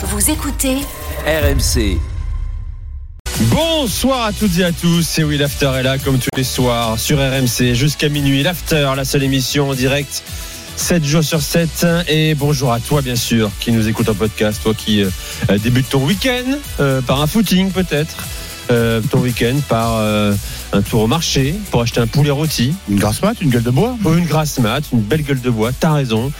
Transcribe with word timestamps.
Vous 0.00 0.30
écoutez 0.30 0.76
RMC. 1.26 1.98
Bonsoir 3.50 4.26
à 4.26 4.32
toutes 4.32 4.56
et 4.58 4.64
à 4.64 4.70
tous, 4.70 5.02
c'est 5.02 5.24
Will 5.24 5.42
After 5.42 5.72
est 5.76 5.82
là 5.82 5.98
comme 5.98 6.20
tous 6.20 6.28
les 6.36 6.44
soirs 6.44 6.96
sur 7.00 7.18
RMC 7.18 7.74
jusqu'à 7.74 8.08
minuit. 8.08 8.44
L'After, 8.44 8.92
la 8.94 9.04
seule 9.04 9.24
émission 9.24 9.70
en 9.70 9.74
direct 9.74 10.22
7 10.76 11.04
jours 11.04 11.24
sur 11.24 11.42
7 11.42 11.84
et 12.06 12.36
bonjour 12.36 12.72
à 12.72 12.78
toi 12.78 13.02
bien 13.02 13.16
sûr 13.16 13.50
qui 13.58 13.72
nous 13.72 13.88
écoute 13.88 14.08
en 14.08 14.14
podcast, 14.14 14.60
toi 14.62 14.72
qui 14.72 15.02
euh, 15.02 15.10
débute 15.64 15.88
ton 15.88 16.04
week-end 16.04 16.58
euh, 16.78 17.00
par 17.00 17.20
un 17.20 17.26
footing 17.26 17.72
peut-être, 17.72 18.24
euh, 18.70 19.00
ton 19.10 19.18
week-end 19.18 19.56
par 19.68 19.96
euh, 19.96 20.32
un 20.72 20.82
tour 20.82 21.02
au 21.02 21.06
marché 21.08 21.56
pour 21.72 21.82
acheter 21.82 22.00
un 22.00 22.06
poulet 22.06 22.30
rôti 22.30 22.72
Une 22.88 23.00
grasse 23.00 23.20
mat, 23.20 23.40
une 23.40 23.50
gueule 23.50 23.64
de 23.64 23.70
bois 23.70 23.96
ou 24.04 24.12
une 24.14 24.26
grasse 24.26 24.60
mat, 24.60 24.84
une 24.92 25.00
belle 25.00 25.22
gueule 25.22 25.40
de 25.40 25.50
bois, 25.50 25.72
t'as 25.72 25.92
raison. 25.92 26.30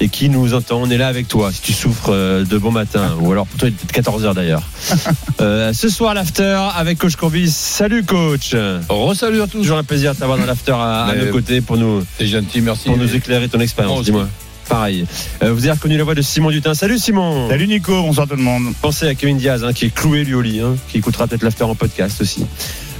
Et 0.00 0.08
qui 0.08 0.28
nous 0.28 0.54
entend, 0.54 0.80
on 0.80 0.90
est 0.90 0.96
là 0.96 1.08
avec 1.08 1.26
toi 1.26 1.50
si 1.52 1.60
tu 1.60 1.72
souffres 1.72 2.12
euh, 2.12 2.44
de 2.44 2.56
bon 2.56 2.70
matin 2.70 3.16
ou 3.20 3.32
alors 3.32 3.46
pour 3.46 3.58
toi 3.58 3.68
il 3.68 3.72
est 3.72 3.76
peut-être 3.76 4.10
14h 4.10 4.34
d'ailleurs. 4.34 4.62
Euh, 5.40 5.72
ce 5.72 5.88
soir 5.88 6.14
l'after 6.14 6.58
avec 6.74 6.98
coach 6.98 7.14
Courbis. 7.14 7.52
Salut 7.52 8.02
coach. 8.02 8.56
Re-salut 8.88 9.40
à 9.40 9.46
tous. 9.46 9.58
Toujours 9.58 9.78
un 9.78 9.84
plaisir 9.84 10.12
de 10.14 10.18
t'avoir 10.18 10.36
dans 10.36 10.46
l'after 10.46 10.72
à, 10.72 11.12
nos 11.16 11.30
côtés 11.30 11.60
pour 11.60 11.76
nous 11.76 12.04
C'est 12.18 12.26
gentil, 12.26 12.60
merci. 12.60 12.88
pour 12.88 12.96
nous 12.96 13.14
éclairer 13.14 13.48
ton 13.48 13.60
expérience. 13.60 14.04
Dis-moi. 14.04 14.28
Pareil. 14.68 15.06
Euh, 15.42 15.52
vous 15.52 15.60
avez 15.60 15.72
reconnu 15.72 15.96
la 15.96 16.04
voix 16.04 16.14
de 16.14 16.20
Simon 16.22 16.50
Dutin. 16.50 16.74
Salut 16.74 16.98
Simon. 16.98 17.48
Salut 17.48 17.66
Nico, 17.66 18.02
bonsoir 18.02 18.28
tout 18.28 18.36
le 18.36 18.42
monde. 18.42 18.74
Pensez 18.82 19.06
à 19.06 19.14
Kevin 19.14 19.38
Diaz 19.38 19.64
hein, 19.64 19.72
qui 19.72 19.86
est 19.86 19.94
cloué 19.94 20.24
lui 20.24 20.34
au 20.34 20.42
lit, 20.42 20.60
hein, 20.60 20.76
qui 20.88 20.98
écoutera 20.98 21.26
peut-être 21.26 21.42
l'after 21.42 21.64
en 21.64 21.74
podcast 21.74 22.20
aussi. 22.20 22.44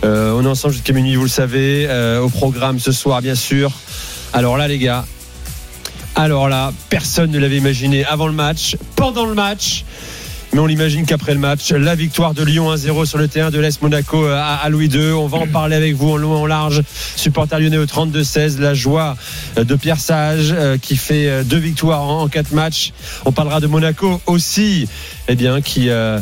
Euh, 0.05 0.33
on 0.33 0.45
est 0.45 0.49
ensemble 0.49 0.73
jusqu'à 0.73 0.95
minuit, 0.95 1.17
vous 1.17 1.25
le 1.25 1.29
savez. 1.29 1.87
Euh, 1.89 2.21
au 2.21 2.31
programme 2.31 2.79
ce 2.79 2.91
soir, 2.91 3.21
bien 3.21 3.35
sûr. 3.35 3.73
Alors 4.33 4.57
là, 4.57 4.67
les 4.67 4.79
gars. 4.79 5.05
Alors 6.19 6.49
là, 6.49 6.73
personne 6.91 7.31
ne 7.31 7.39
l'avait 7.39 7.59
imaginé 7.59 8.05
avant 8.05 8.27
le 8.27 8.33
match, 8.33 8.77
pendant 8.97 9.25
le 9.25 9.35
match. 9.35 9.85
Mais 10.53 10.59
on 10.59 10.67
l'imagine 10.67 11.07
qu'après 11.07 11.33
le 11.33 11.39
match, 11.39 11.71
la 11.71 11.95
victoire 11.95 12.35
de 12.35 12.43
Lyon 12.43 12.75
1-0 12.75 13.07
sur 13.07 13.19
le 13.19 13.29
terrain 13.29 13.51
de 13.51 13.61
l'Est 13.61 13.81
Monaco 13.83 14.25
à, 14.27 14.69
Louis 14.69 14.89
II. 14.89 15.13
On 15.13 15.29
va 15.29 15.39
en 15.39 15.47
parler 15.47 15.77
avec 15.77 15.95
vous 15.95 16.11
en 16.11 16.17
long 16.17 16.35
en 16.35 16.47
large. 16.47 16.83
Supporter 17.15 17.61
lyonnais 17.61 17.79
au 17.79 17.85
32-16. 17.85 18.59
La 18.59 18.75
joie 18.75 19.17
de 19.57 19.77
Pierre 19.77 20.01
Sage 20.01 20.53
euh, 20.53 20.77
qui 20.77 20.97
fait 20.97 21.29
euh, 21.29 21.45
deux 21.45 21.59
victoires 21.59 22.03
en, 22.03 22.23
en 22.23 22.29
quatre 22.29 22.51
matchs. 22.51 22.93
On 23.25 23.31
parlera 23.31 23.61
de 23.61 23.69
Monaco 23.69 24.21
aussi, 24.27 24.89
eh 25.29 25.37
bien, 25.37 25.61
qui 25.61 25.89
euh, 25.89 26.19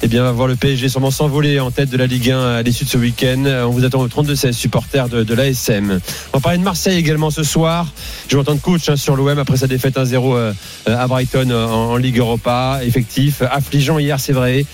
eh 0.00 0.06
bien, 0.06 0.22
va 0.22 0.30
voir 0.30 0.46
le 0.46 0.54
PSG 0.54 0.88
sûrement 0.88 1.10
s'envoler 1.10 1.58
en 1.58 1.70
tête 1.72 1.90
de 1.90 1.96
la 1.96 2.06
Ligue 2.06 2.30
1 2.30 2.56
à 2.56 2.62
l'issue 2.62 2.84
de 2.84 2.88
ce 2.88 2.98
week-end. 2.98 3.42
Euh, 3.46 3.64
On 3.64 3.70
vous 3.70 3.84
attend 3.84 4.00
au 4.00 4.06
32-16, 4.06 4.52
supporters 4.52 5.08
de, 5.08 5.34
l'ASM. 5.34 6.00
On 6.32 6.38
va 6.38 6.40
parler 6.40 6.58
de 6.58 6.62
Marseille 6.62 6.96
également 6.96 7.30
ce 7.30 7.42
soir. 7.42 7.92
Je 8.28 8.36
vais 8.36 8.40
entendre 8.40 8.60
coach 8.60 8.88
hein, 8.88 8.96
sur 8.96 9.16
l'OM 9.16 9.38
après 9.38 9.56
sa 9.56 9.66
défaite 9.66 9.96
1-0 9.96 10.36
euh, 10.36 10.52
à 10.86 11.06
Brighton 11.06 11.48
euh, 11.50 11.66
en, 11.66 11.96
Ligue 11.96 12.18
Europa. 12.18 12.80
Effectif 12.84 13.42
affligeant 13.42 13.98
hier, 13.98 14.20
c'est 14.20 14.32
vrai. 14.32 14.64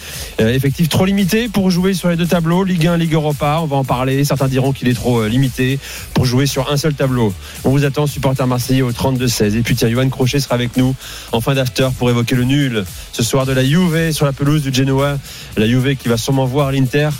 Euh, 0.40 0.52
effectif 0.52 0.88
trop 0.88 1.04
limité 1.04 1.48
pour 1.48 1.70
jouer 1.70 1.94
sur 1.94 2.08
les 2.08 2.16
deux 2.16 2.26
tableaux, 2.26 2.64
Ligue 2.64 2.86
1, 2.86 2.96
Ligue 2.96 3.14
Europa. 3.14 3.60
On 3.62 3.66
va 3.66 3.76
en 3.76 3.84
parler. 3.84 4.24
Certains 4.24 4.48
diront 4.48 4.72
qu'il 4.72 4.88
est 4.88 4.94
trop 4.94 5.20
euh, 5.20 5.28
limité 5.28 5.78
pour 6.12 6.24
jouer 6.24 6.46
sur 6.46 6.70
un 6.70 6.76
seul 6.76 6.94
tableau. 6.94 7.32
On 7.64 7.70
vous 7.70 7.84
attend, 7.84 8.06
supporter 8.06 8.46
marseillais 8.46 8.82
au 8.82 8.92
32-16. 8.92 9.56
Et 9.56 9.62
puis 9.62 9.74
tiens, 9.74 9.88
Johan 9.88 10.08
Crochet 10.08 10.40
sera 10.40 10.54
avec 10.54 10.76
nous 10.76 10.94
en 11.32 11.40
fin 11.40 11.54
d'after 11.54 11.88
pour 11.98 12.10
évoquer 12.10 12.34
le 12.34 12.44
nul 12.44 12.84
ce 13.12 13.22
soir 13.22 13.46
de 13.46 13.52
la 13.52 13.64
Juve 13.64 14.12
sur 14.12 14.26
la 14.26 14.32
pelouse 14.32 14.62
du 14.62 14.72
Genoa. 14.72 15.13
La 15.56 15.66
Juve 15.66 15.96
qui 15.96 16.08
va 16.08 16.16
sûrement 16.16 16.46
voir 16.46 16.72
l'Inter 16.72 17.10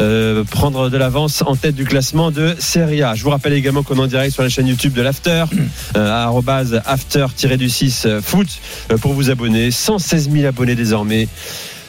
euh, 0.00 0.44
prendre 0.44 0.88
de 0.88 0.96
l'avance 0.96 1.42
en 1.46 1.56
tête 1.56 1.74
du 1.74 1.84
classement 1.84 2.30
de 2.30 2.54
Serie 2.58 3.02
A. 3.02 3.14
Je 3.14 3.24
vous 3.24 3.30
rappelle 3.30 3.52
également 3.52 3.82
qu'on 3.82 3.96
est 3.96 4.00
en 4.00 4.06
direct 4.06 4.32
sur 4.32 4.42
la 4.42 4.48
chaîne 4.48 4.66
YouTube 4.66 4.92
de 4.92 5.02
l'After, 5.02 5.44
euh, 5.96 6.10
à 6.10 6.24
arrobase 6.24 6.80
after-du-6 6.84 8.06
euh, 8.06 8.20
foot 8.20 8.48
euh, 8.90 8.98
pour 8.98 9.12
vous 9.12 9.30
abonner. 9.30 9.70
116 9.70 10.30
000 10.30 10.46
abonnés 10.46 10.74
désormais. 10.74 11.28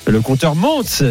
Le 0.08 0.22
compteur 0.22 0.56
monte 0.56 1.04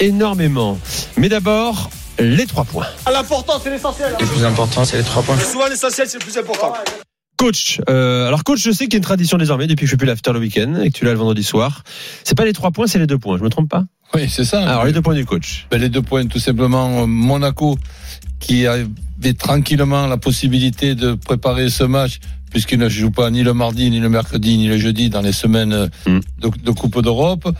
énormément. 0.00 0.78
Mais 1.16 1.28
d'abord, 1.28 1.90
les 2.18 2.46
trois 2.46 2.64
points. 2.64 2.86
L'important, 3.10 3.54
c'est 3.62 3.70
l'essentiel. 3.70 4.14
Le 4.20 4.26
plus 4.26 4.44
important, 4.44 4.84
c'est 4.84 4.98
les 4.98 5.04
trois 5.04 5.22
points. 5.22 5.38
Souvent, 5.38 5.68
l'essentiel, 5.68 6.06
c'est 6.08 6.18
le 6.18 6.24
plus 6.24 6.38
important. 6.38 6.74
Coach, 7.42 7.80
euh, 7.90 8.28
alors 8.28 8.44
coach, 8.44 8.62
je 8.62 8.70
sais 8.70 8.84
qu'il 8.84 8.92
y 8.92 8.96
a 8.96 8.98
une 8.98 9.02
tradition 9.04 9.36
désormais 9.36 9.66
depuis 9.66 9.82
que 9.82 9.86
je 9.88 9.90
fais 9.90 9.96
plus 9.96 10.06
l'after 10.06 10.32
le 10.32 10.38
week-end 10.38 10.76
et 10.80 10.92
que 10.92 10.96
tu 10.96 11.04
l'as 11.04 11.10
le 11.10 11.18
vendredi 11.18 11.42
soir. 11.42 11.82
C'est 12.22 12.36
pas 12.36 12.44
les 12.44 12.52
trois 12.52 12.70
points, 12.70 12.86
c'est 12.86 13.00
les 13.00 13.08
deux 13.08 13.18
points. 13.18 13.36
Je 13.36 13.42
me 13.42 13.48
trompe 13.48 13.68
pas? 13.68 13.84
Oui, 14.14 14.28
c'est 14.28 14.44
ça. 14.44 14.62
Alors 14.62 14.84
les 14.84 14.92
deux 14.92 15.02
points 15.02 15.16
du 15.16 15.24
coach. 15.24 15.66
Ben, 15.68 15.80
les 15.80 15.88
deux 15.88 16.02
points, 16.02 16.24
tout 16.26 16.38
simplement, 16.38 17.02
euh, 17.02 17.06
Monaco, 17.06 17.76
qui 18.38 18.68
avait 18.68 19.32
tranquillement 19.36 20.06
la 20.06 20.18
possibilité 20.18 20.94
de 20.94 21.14
préparer 21.14 21.68
ce 21.68 21.82
match, 21.82 22.20
puisqu'il 22.52 22.78
ne 22.78 22.88
joue 22.88 23.10
pas 23.10 23.28
ni 23.32 23.42
le 23.42 23.54
mardi, 23.54 23.90
ni 23.90 23.98
le 23.98 24.08
mercredi, 24.08 24.56
ni 24.56 24.68
le 24.68 24.78
jeudi 24.78 25.10
dans 25.10 25.20
les 25.22 25.32
semaines 25.32 25.72
euh, 25.72 25.88
Mm. 26.06 26.20
de, 26.42 26.50
de 26.64 26.70
Coupe 26.70 27.02
d'Europe, 27.02 27.52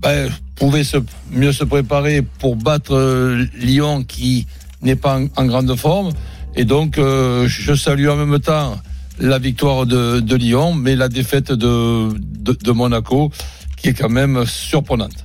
ben, 0.00 0.28
pouvait 0.56 0.82
se, 0.82 0.96
mieux 1.30 1.52
se 1.52 1.62
préparer 1.62 2.22
pour 2.40 2.56
battre 2.56 3.36
Lyon, 3.60 4.02
qui 4.02 4.48
n'est 4.82 4.96
pas 4.96 5.20
en, 5.20 5.28
en 5.36 5.46
grande 5.46 5.72
forme. 5.76 6.10
Et 6.56 6.64
donc, 6.64 6.98
euh, 6.98 7.46
je 7.46 7.74
salue 7.76 8.08
en 8.08 8.16
même 8.16 8.40
temps 8.40 8.76
la 9.20 9.38
victoire 9.38 9.86
de, 9.86 10.20
de 10.20 10.36
Lyon, 10.36 10.74
mais 10.74 10.96
la 10.96 11.08
défaite 11.08 11.52
de, 11.52 12.08
de, 12.18 12.52
de 12.52 12.72
Monaco, 12.72 13.30
qui 13.76 13.88
est 13.88 13.94
quand 13.94 14.08
même 14.10 14.44
surprenante. 14.46 15.24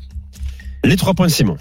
Les 0.84 0.96
trois 0.98 1.14
points 1.14 1.28
de 1.28 1.32
Simon. 1.32 1.58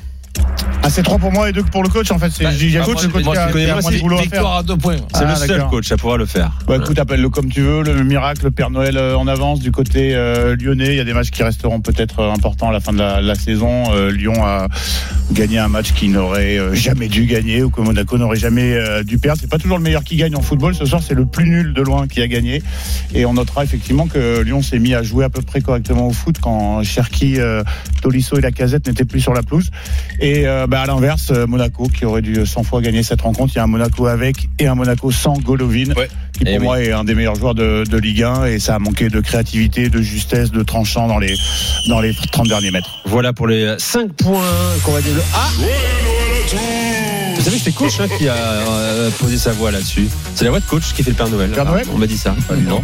Ah, 0.83 0.91
c'est 0.91 1.03
trois 1.03 1.19
pour 1.19 1.33
moi 1.33 1.49
et 1.49 1.53
deux 1.53 1.63
pour 1.63 1.83
le 1.83 1.89
coach 1.89 2.11
en 2.11 2.19
fait. 2.19 2.29
C'est 2.29 2.43
Bah, 2.45 2.51
bah, 2.51 2.57
le 2.61 2.85
coach, 2.85 3.07
moi, 3.07 3.23
moi, 3.23 3.35
qui 3.35 3.39
a, 3.41 3.47
je 3.49 3.53
connais 3.53 3.65
qui 3.67 3.71
a 3.71 3.75
pas 3.77 3.81
moins 3.81 3.91
si 3.93 3.97
de 3.97 4.03
boulot 4.03 4.17
à 4.17 4.19
faire. 4.19 4.31
Victoire 4.31 4.57
à 4.57 4.63
deux 4.65 4.77
points. 4.77 4.97
C'est 5.15 5.25
Ah, 5.25 5.31
le 5.31 5.37
seul 5.37 5.49
d'accord. 5.49 5.71
coach 5.71 5.93
à 5.93 5.97
pouvoir 5.97 6.19
le 6.19 6.27
faire. 6.27 6.51
Bah 6.67 6.77
écoute, 6.77 6.99
appelle-le 6.99 7.29
comme 7.31 7.49
tu 7.51 7.61
veux, 7.63 7.83
le 7.83 8.03
miracle, 8.05 8.45
le 8.45 8.51
Père 8.51 8.69
Noël 8.71 8.97
euh, 8.99 9.17
en 9.17 9.27
avance 9.29 9.61
du 9.61 9.71
côté 9.73 10.15
euh, 10.15 10.57
lyonnais. 10.57 10.89
Il 10.89 10.97
y 10.97 11.01
a 11.01 11.05
des 11.05 11.15
matchs 11.15 11.31
qui 11.31 11.43
resteront 11.45 11.81
peut-être 11.81 12.19
euh, 12.19 12.33
importants 12.33 12.69
à 12.69 12.73
la 12.73 12.81
fin 12.81 12.93
de 12.93 12.99
la, 12.99 13.23
la 13.23 13.35
saison. 13.37 13.85
Euh, 13.93 14.11
Lyon 14.11 14.45
a 14.45 14.67
gagné 15.33 15.59
un 15.59 15.69
match 15.69 15.93
qu'il 15.95 16.13
n'aurait 16.13 16.59
euh, 16.59 16.75
jamais 16.75 17.09
dû 17.09 17.25
gagner 17.27 17.63
ou 17.63 17.71
que 17.71 17.81
Monaco 17.81 18.19
n'aurait 18.19 18.37
jamais 18.39 18.75
euh, 18.75 19.03
dû 19.03 19.19
perdre. 19.19 19.41
C'est 19.41 19.51
pas 19.51 19.59
toujours 19.59 19.79
le 19.79 19.83
meilleur 19.83 20.05
qui 20.05 20.17
gagne 20.17 20.37
en 20.37 20.43
football. 20.43 20.75
Ce 20.75 20.85
soir, 20.85 21.03
c'est 21.07 21.15
le 21.15 21.25
plus 21.27 21.49
nul 21.49 21.73
de 21.73 21.83
loin 21.83 22.07
qui 22.07 22.21
a 22.21 22.29
gagné. 22.29 22.63
Et 23.15 23.25
on 23.25 23.35
notera 23.35 23.65
effectivement 23.65 24.07
que 24.07 24.43
Lyon 24.43 24.63
s'est 24.63 24.79
mis 24.79 24.95
à 24.95 25.03
jouer 25.03 25.25
à 25.25 25.31
peu 25.31 25.43
près 25.43 25.61
correctement 25.61 26.07
au 26.09 26.13
foot 26.13 26.37
quand 26.41 26.83
Cherki, 26.83 27.41
euh, 27.41 27.63
Tolisso 28.03 28.37
et 28.39 28.41
la 28.43 28.53
Casette 28.53 28.87
n'étaient 28.87 29.05
plus 29.05 29.21
sur 29.21 29.33
la 29.33 29.43
pelouse. 29.43 29.71
Et 30.21 30.45
bah, 30.69 30.81
à 30.83 30.87
l'inverse, 30.87 31.31
Monaco 31.49 31.89
qui 31.89 32.05
aurait 32.05 32.23
dû 32.23 32.45
100 32.47 32.63
fois 32.63 32.81
gagner 32.81 33.03
cette 33.03 33.23
rencontre. 33.23 33.53
Il 33.55 33.57
y 33.57 33.61
a 33.61 33.65
un 33.65 33.69
Monaco 33.69 34.07
avec 34.07 34.49
et 34.59 34.67
un 34.67 34.75
Monaco 34.75 35.11
sans 35.11 35.35
Golovin, 35.35 35.93
Ouais. 35.97 36.09
qui 36.33 36.45
pour 36.45 36.53
Eh 36.53 36.59
oui. 36.59 36.65
moi 36.65 36.83
est 36.83 36.93
un 36.93 37.05
des 37.05 37.15
meilleurs 37.15 37.35
joueurs 37.35 37.55
de, 37.55 37.85
de 37.89 37.99
Ligue 37.99 38.23
1 38.23 38.45
et 38.47 38.59
ça 38.59 38.75
a 38.77 38.79
manqué 38.79 39.09
de 39.09 39.21
créativité, 39.21 39.89
de 39.89 40.01
justesse, 40.03 40.51
de 40.51 40.63
tranchant 40.63 41.09
dans 41.09 41.19
les 41.19 41.35
dans 41.89 42.01
les 42.01 42.13
30 42.33 42.49
derniers 42.49 42.71
mètres. 42.71 43.03
Voilà 43.07 43.33
pour 43.33 43.47
les 43.47 43.75
5 43.79 44.13
points 44.13 44.43
qu'on 44.85 44.93
va 44.93 45.01
Ah 45.33 45.49
Vous 47.37 47.43
savez 47.43 47.59
que 47.59 47.65
c'est 47.65 47.73
coach 47.73 48.01
hein, 48.01 48.09
qui 48.19 48.29
a 48.29 48.35
euh, 48.35 49.11
posé 49.19 49.39
sa 49.39 49.53
voix 49.53 49.71
là-dessus. 49.71 50.09
C'est 50.35 50.45
la 50.45 50.51
voix 50.51 50.61
de 50.61 50.65
coach 50.65 50.93
qui 50.95 51.03
fait 51.03 51.11
le 51.11 51.17
Père 51.17 51.29
Noël. 51.29 51.51
Père 51.51 51.65
Noël 51.65 51.87
On 51.93 51.99
m'a 51.99 52.07
dit 52.07 52.19
ça. 52.19 52.35
Non. 52.67 52.83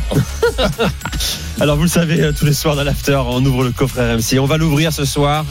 Alors 1.60 1.76
vous 1.76 1.82
le 1.82 1.88
savez, 1.88 2.20
euh, 2.22 2.32
tous 2.32 2.44
les 2.44 2.52
soirs 2.52 2.76
dans 2.76 2.84
l'after, 2.84 3.20
on 3.26 3.44
ouvre 3.44 3.64
le 3.64 3.72
coffre 3.72 4.00
RMC. 4.00 4.38
On 4.38 4.46
va 4.46 4.58
l'ouvrir 4.58 4.92
ce 4.92 5.04
soir 5.04 5.44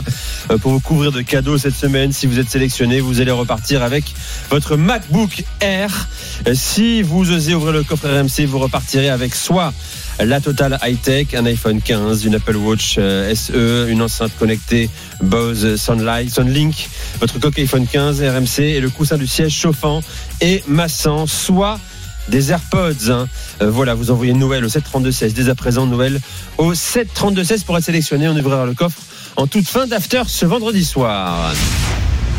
euh, 0.52 0.58
pour 0.58 0.72
vous 0.72 0.80
couvrir 0.80 1.12
de 1.12 1.22
cadeaux 1.22 1.58
cette 1.58 1.76
semaine. 1.76 2.14
Si 2.14 2.28
vous 2.28 2.40
êtes 2.40 2.50
sélectionné, 2.50 3.02
vous 3.02 3.20
allez 3.20 3.32
repartir 3.32 3.84
avec 3.84 4.06
votre 4.50 4.78
MacBook 4.78 5.44
Air. 5.60 6.08
Si 6.54 7.02
vous 7.02 7.30
osez 7.32 7.56
ouvrir 7.56 7.74
le 7.74 7.84
coffre 7.84 8.08
RMC, 8.08 8.46
vous 8.48 8.60
repartirez 8.60 9.10
avec 9.10 9.36
soit 9.36 9.74
la 10.20 10.42
Total 10.42 10.78
High 10.84 11.02
Tech, 11.02 11.28
un 11.34 11.46
iPhone 11.46 11.82
15, 11.82 12.26
une 12.26 12.36
Apple 12.36 12.56
Watch 12.58 12.96
euh, 12.98 13.34
SE, 13.34 13.88
une 13.90 14.02
enceinte 14.02 14.32
connectée 14.38 14.90
Bose 15.22 15.76
Sunlight, 15.78 16.34
Sunlink, 16.34 16.90
votre 17.20 17.40
coque 17.40 17.58
iPhone 17.60 17.88
15 17.88 18.22
RMC 18.22 18.60
et 18.60 18.80
le 18.82 18.90
coussin 18.90 19.18
du 19.18 19.28
siège 19.28 19.54
chauffant 19.54 20.02
et 20.42 20.64
massant, 20.68 21.26
soit 21.26 21.80
des 22.28 22.52
AirPods. 22.52 23.10
hein. 23.10 23.28
Euh, 23.62 23.72
voilà, 23.72 23.96
vous 23.96 24.12
envoyez 24.12 24.34
Noël 24.34 24.64
au 24.64 24.68
732-16. 24.68 25.34
Dès 25.34 25.50
à 25.50 25.56
présent, 25.56 25.86
Noël 25.86 26.20
au 26.58 26.74
732-16 26.74 27.64
pour 27.64 27.78
être 27.78 27.84
sélectionné. 27.84 28.28
On 28.28 28.36
ouvrira 28.38 28.66
le 28.66 28.74
coffre 28.74 29.00
en 29.36 29.48
toute 29.48 29.68
fin 29.68 29.88
d'after 29.88 30.24
ce 30.28 30.46
vendredi 30.46 30.84
soir. 30.84 31.54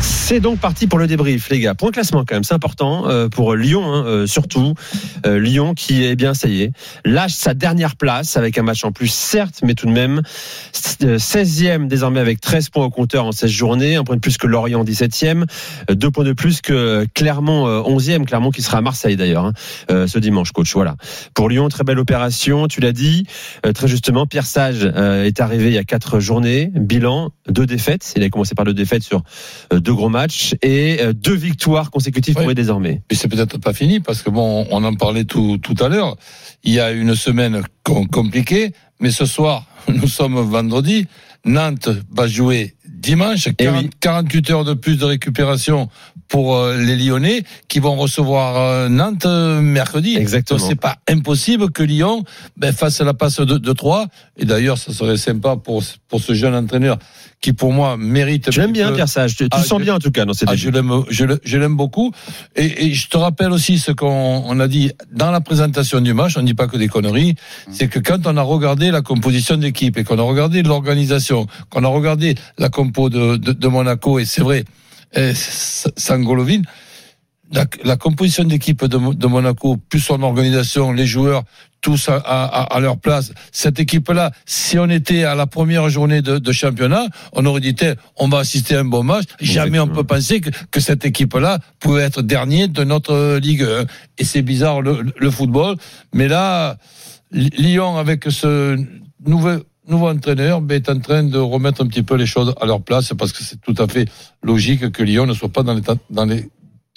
C'est 0.01 0.39
donc 0.39 0.59
parti 0.59 0.87
pour 0.87 0.97
le 0.97 1.07
débrief, 1.07 1.49
les 1.49 1.59
gars. 1.59 1.75
Point 1.75 1.91
classement 1.91 2.23
quand 2.25 2.35
même, 2.35 2.43
c'est 2.43 2.53
important 2.53 3.07
euh, 3.07 3.27
pour 3.27 3.55
Lyon, 3.55 3.83
hein, 3.83 4.05
euh, 4.05 4.27
surtout 4.27 4.73
Euh, 5.25 5.39
Lyon 5.39 5.73
qui 5.73 6.03
est 6.03 6.15
bien, 6.15 6.33
ça 6.33 6.47
y 6.47 6.63
est, 6.63 6.71
lâche 7.05 7.33
sa 7.33 7.53
dernière 7.53 7.95
place 7.95 8.37
avec 8.37 8.57
un 8.57 8.63
match 8.63 8.83
en 8.83 8.91
plus, 8.91 9.07
certes, 9.07 9.61
mais 9.63 9.73
tout 9.73 9.85
de 9.85 9.91
même 9.91 10.21
16e 10.73 11.87
désormais 11.87 12.19
avec 12.19 12.41
13 12.41 12.69
points 12.69 12.85
au 12.85 12.89
compteur 12.89 13.25
en 13.25 13.31
16 13.31 13.49
journées, 13.49 13.95
un 13.95 14.03
point 14.03 14.15
de 14.15 14.21
plus 14.21 14.37
que 14.37 14.47
Lorient 14.47 14.83
17e, 14.83 15.45
euh, 15.89 15.95
deux 15.95 16.11
points 16.11 16.23
de 16.23 16.33
plus 16.33 16.61
que 16.61 17.05
Clermont 17.13 17.67
euh, 17.67 17.81
11e, 17.81 18.25
Clermont 18.25 18.51
qui 18.51 18.61
sera 18.61 18.79
à 18.79 18.81
Marseille 18.81 19.15
d'ailleurs 19.15 19.45
hein, 19.45 19.53
ce 20.07 20.19
dimanche, 20.19 20.51
coach. 20.51 20.73
Voilà. 20.73 20.95
Pour 21.33 21.49
Lyon, 21.49 21.69
très 21.69 21.83
belle 21.83 21.99
opération, 21.99 22.67
tu 22.67 22.81
l'as 22.81 22.93
dit 22.93 23.25
très 23.73 23.87
justement. 23.87 24.25
Pierre 24.25 24.45
Sage 24.45 24.85
est 24.85 25.39
arrivé 25.39 25.67
il 25.67 25.73
y 25.73 25.77
a 25.77 25.83
quatre 25.83 26.19
journées, 26.19 26.71
bilan 26.73 27.31
deux 27.47 27.65
défaites. 27.65 28.13
Il 28.15 28.23
a 28.23 28.29
commencé 28.29 28.55
par 28.55 28.65
deux 28.65 28.73
défaites 28.73 29.03
sur 29.03 29.23
deux 29.71 29.90
deux 29.91 29.95
gros 29.97 30.09
matchs 30.09 30.55
et 30.61 30.99
euh, 31.01 31.11
deux 31.11 31.35
victoires 31.35 31.91
consécutives 31.91 32.35
Oui. 32.37 32.43
pour 32.43 32.51
eux 32.51 32.55
désormais. 32.55 33.01
Mais 33.11 33.17
c'est 33.17 33.27
peut-être 33.27 33.57
pas 33.57 33.73
fini 33.73 33.99
parce 33.99 34.21
que 34.21 34.29
bon, 34.29 34.65
on 34.71 34.83
en 34.85 34.93
parlait 34.95 35.25
tout, 35.25 35.57
tout 35.57 35.75
à 35.83 35.89
l'heure. 35.89 36.15
Il 36.63 36.71
y 36.71 36.79
a 36.79 36.91
une 36.91 37.13
semaine 37.15 37.61
com- 37.83 38.07
compliquée, 38.07 38.71
mais 39.01 39.11
ce 39.11 39.25
soir, 39.25 39.65
nous 39.89 40.07
sommes 40.07 40.39
vendredi. 40.39 41.07
Nantes 41.43 41.89
va 42.11 42.27
jouer 42.27 42.75
dimanche. 42.87 43.47
Eh 43.47 43.53
40 43.55 43.83
oui. 43.83 43.89
48 43.99 44.49
heures 44.51 44.63
de 44.63 44.73
plus 44.75 44.97
de 44.97 45.05
récupération 45.05 45.89
pour 46.29 46.55
euh, 46.55 46.77
les 46.77 46.95
Lyonnais 46.95 47.43
qui 47.67 47.79
vont 47.79 47.95
recevoir 47.97 48.55
euh, 48.57 48.87
Nantes 48.89 49.25
mercredi. 49.25 50.15
Exactement. 50.15 50.59
C'est 50.59 50.75
pas 50.79 50.97
impossible 51.09 51.71
que 51.71 51.83
Lyon 51.83 52.23
ben, 52.55 52.71
fasse 52.71 53.01
la 53.01 53.13
passe 53.13 53.39
de, 53.41 53.57
de 53.57 53.73
3. 53.73 54.05
Et 54.37 54.45
d'ailleurs, 54.45 54.77
ça 54.77 54.93
serait 54.93 55.17
sympa 55.17 55.57
pour, 55.57 55.83
pour 56.07 56.21
ce 56.21 56.33
jeune 56.33 56.55
entraîneur 56.55 56.97
qui, 57.41 57.53
pour 57.53 57.73
moi, 57.73 57.97
mérite. 57.97 58.47
un 58.47 58.51
J'aime 58.51 58.71
bien 58.71 58.91
Pierre 58.91 59.09
Sage. 59.09 59.35
Tu, 59.35 59.43
tu 59.45 59.49
Ah, 59.51 59.57
le 59.57 59.63
sens 59.65 59.79
je- 59.79 59.83
bien 59.83 59.95
en 59.95 59.99
tout 59.99 60.11
cas 60.11 60.25
dans 60.25 60.33
cette 60.33 60.47
ah, 60.49 60.55
je 60.55 60.69
l'aime, 60.69 60.91
je, 61.09 61.57
l'aime 61.57 61.75
beaucoup. 61.75 62.11
Et, 62.55 62.85
et 62.85 62.93
je 62.93 63.09
te 63.09 63.17
rappelle 63.17 63.51
aussi 63.51 63.79
ce 63.79 63.91
qu'on 63.91 64.43
on 64.45 64.59
a 64.59 64.67
dit 64.67 64.91
dans 65.11 65.31
la 65.31 65.41
présentation 65.41 66.01
du 66.01 66.13
match. 66.13 66.37
On 66.37 66.41
ne 66.41 66.45
dit 66.45 66.53
pas 66.53 66.67
que 66.67 66.77
des 66.77 66.87
conneries. 66.87 67.33
C'est 67.71 67.87
que 67.87 67.97
quand 67.99 68.27
on 68.27 68.37
a 68.37 68.41
regardé 68.43 68.91
la 68.91 69.01
composition 69.01 69.57
d'équipe 69.57 69.97
et 69.97 70.03
qu'on 70.03 70.19
a 70.19 70.23
regardé 70.23 70.61
l'organisation, 70.61 71.47
qu'on 71.71 71.83
a 71.83 71.87
regardé 71.87 72.35
la 72.59 72.69
compo 72.69 73.09
de, 73.09 73.37
de, 73.37 73.51
de 73.53 73.67
Monaco, 73.67 74.19
et 74.19 74.25
c'est 74.25 74.41
vrai, 74.43 74.63
eh, 75.15 75.29
S- 75.31 75.87
Sangolovin, 75.97 76.61
la, 77.51 77.65
la 77.83 77.97
composition 77.97 78.43
d'équipe 78.43 78.85
de, 78.85 79.13
de 79.15 79.27
Monaco, 79.27 79.77
plus 79.89 79.99
son 79.99 80.21
organisation, 80.21 80.91
les 80.93 81.07
joueurs, 81.07 81.43
tous 81.81 82.09
à, 82.09 82.15
à, 82.15 82.75
à 82.75 82.79
leur 82.79 82.97
place. 82.97 83.33
Cette 83.51 83.79
équipe-là, 83.79 84.31
si 84.45 84.77
on 84.77 84.89
était 84.89 85.23
à 85.23 85.35
la 85.35 85.47
première 85.47 85.89
journée 85.89 86.21
de, 86.21 86.37
de 86.37 86.51
championnat, 86.51 87.07
on 87.33 87.45
aurait 87.45 87.59
dit, 87.59 87.75
on 88.17 88.27
va 88.27 88.39
assister 88.39 88.75
à 88.75 88.81
un 88.81 88.85
bon 88.85 89.03
match. 89.03 89.25
Jamais 89.39 89.79
on 89.79 89.87
peut 89.87 90.03
penser 90.03 90.41
que, 90.41 90.49
que 90.69 90.79
cette 90.79 91.05
équipe-là 91.05 91.59
pouvait 91.79 92.03
être 92.03 92.21
dernier 92.21 92.67
de 92.67 92.83
notre 92.83 93.37
Ligue 93.37 93.63
1. 93.63 93.85
Et 94.19 94.23
c'est 94.23 94.41
bizarre 94.41 94.81
le, 94.81 95.03
le 95.17 95.31
football. 95.31 95.75
Mais 96.13 96.27
là, 96.27 96.77
Lyon, 97.31 97.97
avec 97.97 98.25
ce 98.29 98.77
nouveau, 99.25 99.63
nouveau 99.87 100.09
entraîneur, 100.09 100.61
ben, 100.61 100.75
est 100.75 100.89
en 100.89 100.99
train 100.99 101.23
de 101.23 101.37
remettre 101.37 101.83
un 101.83 101.87
petit 101.87 102.03
peu 102.03 102.15
les 102.15 102.25
choses 102.25 102.53
à 102.61 102.65
leur 102.65 102.81
place 102.81 103.13
parce 103.17 103.31
que 103.31 103.43
c'est 103.43 103.59
tout 103.61 103.75
à 103.77 103.87
fait 103.87 104.07
logique 104.43 104.91
que 104.91 105.03
Lyon 105.03 105.25
ne 105.25 105.33
soit 105.33 105.49
pas 105.49 105.63
dans 105.63 105.73
les, 105.73 105.81
dans 106.09 106.25
les 106.25 106.47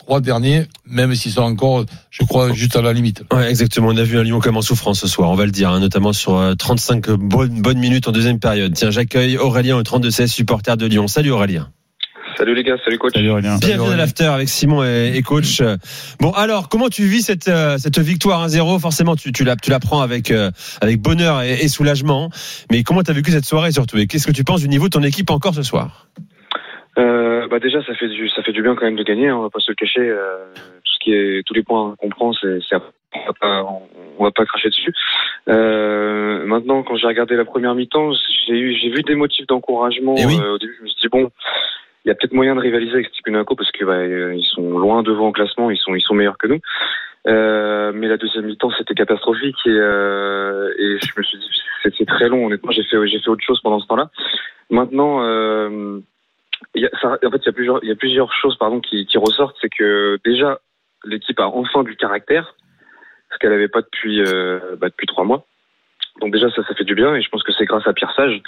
trois 0.05 0.21
derniers, 0.21 0.65
même 0.87 1.15
s'ils 1.15 1.33
sont 1.33 1.43
encore, 1.43 1.85
je 2.11 2.25
crois, 2.25 2.53
juste 2.53 2.77
à 2.77 2.83
la 2.83 2.93
limite. 2.93 3.25
Ouais, 3.33 3.49
exactement. 3.49 3.89
On 3.89 3.97
a 3.97 4.03
vu 4.03 4.19
un 4.19 4.23
Lyon 4.23 4.39
comme 4.39 4.56
en 4.59 4.62
souffrance 4.62 5.01
ce 5.01 5.09
soir, 5.09 5.31
on 5.31 5.35
va 5.35 5.47
le 5.47 5.51
dire, 5.51 5.71
hein, 5.71 5.81
notamment 5.81 6.12
sur 6.12 6.37
euh, 6.37 6.55
35 6.55 7.09
bonnes, 7.11 7.62
bonnes 7.62 7.79
minutes 7.79 8.06
en 8.06 8.12
deuxième 8.12 8.39
période. 8.39 8.75
Tiens, 8.75 8.91
j'accueille 8.91 9.39
Aurélien 9.39 9.79
au 9.79 9.83
32-16, 9.83 10.27
supporter 10.27 10.77
de 10.77 10.87
Lyon. 10.87 11.09
Salut 11.09 11.31
Aurélien. 11.31 11.71
Salut 12.37 12.55
les 12.55 12.65
gars, 12.65 12.75
salut 12.85 12.99
coach. 12.99 13.12
Salut 13.15 13.31
Aurélien. 13.31 13.56
Bienvenue 13.59 13.93
à 13.93 13.97
l'after 13.97 14.25
avec 14.25 14.49
Simon 14.51 14.85
et, 14.85 15.12
et 15.15 15.23
coach. 15.23 15.62
Bon, 16.21 16.33
alors, 16.33 16.69
comment 16.69 16.91
tu 16.91 17.05
vis 17.05 17.23
cette, 17.23 17.49
euh, 17.49 17.79
cette 17.79 17.99
victoire 17.99 18.47
1-0 18.47 18.81
Forcément, 18.81 19.17
tu, 19.17 19.33
tu, 19.33 19.45
la, 19.45 19.57
tu 19.57 19.71
la 19.71 19.79
prends 19.79 20.03
avec, 20.03 20.31
euh, 20.31 20.50
avec 20.83 21.00
bonheur 21.00 21.41
et, 21.43 21.55
et 21.55 21.69
soulagement. 21.69 22.31
Mais 22.71 22.83
comment 22.83 23.03
tu 23.03 23.11
as 23.11 23.15
vécu 23.15 23.31
cette 23.31 23.47
soirée 23.47 23.73
surtout? 23.73 23.97
Et 23.97 24.07
qu'est-ce 24.07 24.27
que 24.27 24.33
tu 24.33 24.45
penses 24.45 24.61
du 24.61 24.69
niveau 24.69 24.87
de 24.87 24.91
ton 24.91 25.03
équipe 25.03 25.31
encore 25.31 25.55
ce 25.55 25.62
soir? 25.62 26.09
Euh, 26.96 27.49
bah 27.49 27.58
déjà 27.58 27.82
ça 27.85 27.94
fait 27.94 28.08
du 28.08 28.29
ça 28.29 28.43
fait 28.43 28.52
du 28.52 28.62
bien 28.62 28.75
quand 28.75 28.85
même 28.85 28.96
de 28.96 29.02
gagner, 29.02 29.29
hein, 29.29 29.37
on 29.37 29.43
va 29.43 29.50
pas 29.50 29.58
se 29.61 29.70
le 29.70 29.75
cacher. 29.75 30.00
euh, 30.00 30.44
tout 30.55 30.93
ce 30.93 30.99
qui 31.00 31.12
est 31.12 31.43
tous 31.46 31.55
les 31.55 31.62
points 31.62 31.94
qu'on 31.99 32.08
prend, 32.08 32.32
c'est 32.32 32.58
on 33.14 33.26
va 33.26 33.32
pas 33.41 33.64
on, 34.19 34.25
va 34.25 34.31
pas 34.31 34.44
cracher 34.44 34.69
dessus. 34.69 34.93
Euh, 35.49 36.44
maintenant 36.46 36.82
quand 36.82 36.96
j'ai 36.96 37.06
regardé 37.06 37.35
la 37.37 37.44
première 37.44 37.75
mi-temps, 37.75 38.12
j'ai 38.46 38.55
eu 38.55 38.75
j'ai 38.75 38.91
vu 38.91 39.02
des 39.02 39.14
motifs 39.17 39.46
d'encouragement. 39.46 40.14
Eh 40.19 40.25
oui. 40.25 40.38
euh, 40.41 40.55
au 40.55 40.58
début 40.58 40.75
je 40.79 40.82
me 40.85 40.88
suis 40.88 41.00
dit 41.00 41.08
bon, 41.08 41.31
il 42.05 42.08
y 42.08 42.11
a 42.12 42.14
peut-être 42.14 42.32
moyen 42.32 42.55
de 42.55 42.61
rivaliser 42.61 42.93
avec 42.94 43.06
Steve 43.06 43.23
Monaco 43.32 43.56
parce 43.56 43.73
que 43.73 43.85
bah, 43.85 43.94
euh, 43.94 44.35
ils 44.37 44.44
sont 44.44 44.79
loin 44.79 45.02
devant 45.02 45.29
au 45.29 45.32
classement, 45.32 45.70
ils 45.70 45.79
sont 45.79 45.94
ils 45.94 46.02
sont 46.02 46.14
meilleurs 46.14 46.38
que 46.38 46.47
nous. 46.47 46.61
Euh, 47.26 47.90
mais 47.94 48.06
la 48.06 48.19
deuxième 48.19 48.44
mi-temps 48.44 48.70
c'était 48.76 48.94
catastrophique 48.94 49.56
et, 49.64 49.70
euh, 49.70 50.69
et 50.79 50.99
je 51.02 51.12
me 51.17 51.23
suis 51.25 51.38
dit 51.38 51.49
c'est 51.82 52.06
très 52.06 52.29
long 52.29 52.47
honnêtement 52.47 52.70
j'ai 52.70 52.82
fait 52.85 52.99
j'ai 53.08 53.19
fait 53.19 53.29
autre 53.31 53.43
chose 53.44 53.61
pendant 53.62 53.81
ce 53.81 53.87
temps-là. 53.88 54.11
Maintenant 54.70 55.25
euh, 55.25 56.00
y 56.82 56.87
a, 56.87 56.91
ça- 57.00 57.19
en 57.25 57.31
fait, 57.31 57.38
il 57.38 57.47
y 57.47 57.49
a 57.49 57.53
plusieurs, 57.53 57.79
il 57.82 57.88
y 57.88 57.93
a 57.93 57.97
plusieurs 57.97 58.32
choses 58.32 58.56
pardon, 58.59 58.81
qui, 58.81 59.06
qui 59.06 59.19
ressortent. 59.19 59.56
C'est 59.61 59.69
que 59.71 60.19
déjà, 60.25 60.61
l'équipe 61.05 61.38
a 61.41 61.47
enfin 61.49 61.82
du 61.82 61.97
caractère, 61.97 62.55
ce 63.32 63.38
qu'elle 63.38 63.50
n'avait 63.50 63.69
pas 63.69 63.82
depuis, 63.82 64.21
euh, 64.23 64.76
bah, 64.79 64.88
depuis 64.88 65.06
trois 65.06 65.25
mois. 65.25 65.47
Donc 66.21 66.32
déjà, 66.32 66.49
ça, 66.50 66.62
ça 66.67 66.75
fait 66.75 66.85
du 66.85 66.94
bien 66.94 67.15
et 67.17 67.23
je 67.23 67.29
pense 67.29 67.43
que 67.43 67.53
c'est 67.53 67.65
grâce 67.65 67.87
à 67.87 67.93
Pierre 67.93 68.12
Sage. 68.15 68.41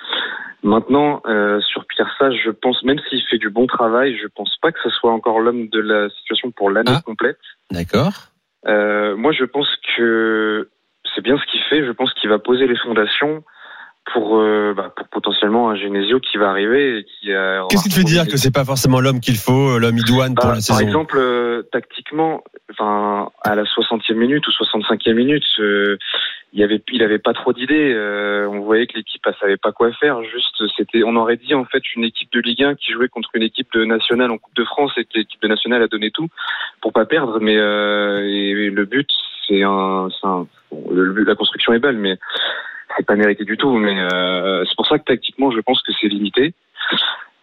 Maintenant, 0.63 1.21
euh, 1.27 1.61
sur 1.61 1.85
Pierre 1.87 2.13
Sage, 2.19 2.41
je 2.45 2.51
pense, 2.51 2.83
même 2.85 2.99
s'il 3.09 3.23
fait 3.25 3.39
du 3.39 3.51
bon 3.51 3.67
travail, 3.67 4.17
je 4.17 4.27
pense 4.29 4.57
pas 4.63 4.71
que 4.73 4.79
ce 4.83 4.91
soit 4.91 5.11
encore 5.13 5.41
l'homme 5.41 5.69
de 5.69 5.81
la 5.81 6.09
situation 6.11 6.51
pour 6.53 6.71
l'année 6.71 6.93
Ah. 6.95 7.03
complète. 7.05 7.39
D'accord 7.71 8.13
Euh, 8.69 9.15
moi, 9.17 9.33
je 9.33 9.45
pense 9.45 9.69
que 9.97 10.69
c'est 11.15 11.21
bien 11.23 11.39
ce 11.39 11.45
qu'il 11.47 11.61
fait. 11.63 11.85
Je 11.85 11.93
pense 11.93 12.13
qu'il 12.15 12.29
va 12.31 12.39
poser 12.39 12.67
les 12.67 12.77
fondations 12.79 13.45
pour, 14.13 14.39
euh, 14.39 14.73
bah, 14.77 14.93
pour 14.95 15.09
potentiellement 15.09 15.71
un 15.71 15.77
Genesio 15.77 16.21
qui 16.21 16.37
va 16.39 16.49
arriver 16.51 16.99
et 16.99 17.05
qui. 17.05 17.33
euh, 17.33 17.63
Qu'est-ce 17.69 17.83
qui 17.85 17.89
te 17.91 17.95
fait 17.95 18.05
dire 18.05 18.27
que 18.27 18.37
c'est 18.37 18.53
pas 18.55 18.65
forcément 18.65 19.01
l'homme 19.01 19.21
qu'il 19.21 19.37
faut, 19.37 19.79
l'homme 19.79 19.99
idoine 19.99 20.35
pour 20.35 20.45
Bah, 20.45 20.51
la 20.51 20.55
par 20.55 20.63
saison 20.63 20.81
exemple, 20.81 21.17
euh, 21.19 21.63
tactiquement, 21.73 22.45
enfin, 22.71 23.31
à 23.45 23.55
la 23.55 23.65
60e 23.65 24.15
minute 24.15 24.47
ou 24.47 24.51
65e 24.51 25.15
minute, 25.15 25.45
euh, 25.59 25.97
il 26.53 26.61
y 26.61 26.65
avait, 26.65 26.81
il 26.93 27.03
avait 27.03 27.19
pas 27.19 27.35
trop 27.35 27.53
d'idées. 27.53 27.93
euh, 27.93 28.49
on 28.49 28.61
voyait 28.61 28.87
que 28.87 28.97
l'équipe, 28.97 29.21
elle 29.27 29.35
savait 29.41 29.57
pas 29.57 29.73
quoi 29.73 29.93
faire. 29.93 30.23
Juste, 30.23 30.63
c'était, 30.77 31.03
on 31.05 31.17
aurait 31.17 31.37
dit 31.37 31.55
en 31.55 31.65
fait 31.65 31.83
une 31.97 32.05
équipe 32.05 32.33
de 32.33 32.41
Ligue 32.41 32.63
1 32.63 32.75
qui 32.77 32.93
jouait 32.93 33.09
contre 33.09 33.31
une 33.35 33.43
équipe 33.43 33.69
de 33.75 33.85
nationale 33.85 34.31
en 34.31 34.39
Coupe 34.39 34.55
de 34.57 34.65
France 34.65 34.93
et 34.97 35.05
que 35.05 35.11
l'équipe 35.19 35.43
de 35.43 35.49
nationale 35.49 35.83
a 35.83 35.89
donné 35.89 36.11
tout 36.11 36.29
pour 36.81 36.93
pas 36.93 37.05
perdre. 37.07 37.41
Mais 37.41 37.57
euh, 37.57 38.23
et 38.25 38.71
le 38.71 38.85
but, 38.85 39.11
c'est 39.49 39.63
un, 39.65 40.09
un 40.23 40.47
bon, 40.71 40.91
le 40.93 41.13
but, 41.13 41.25
la 41.25 41.35
construction 41.35 41.73
est 41.75 41.79
belle, 41.81 41.99
mais 41.99 42.17
c'est 42.97 43.07
pas 43.07 43.17
mérité 43.17 43.45
du 43.45 43.57
tout. 43.57 43.75
Mais 43.77 43.99
euh, 43.99 44.65
c'est 44.69 44.77
pour 44.77 44.87
ça 44.87 44.99
que 44.99 45.05
tactiquement, 45.05 45.51
je 45.51 45.61
pense 45.61 45.81
que 45.83 45.93
c'est 46.01 46.09
limité. 46.09 46.55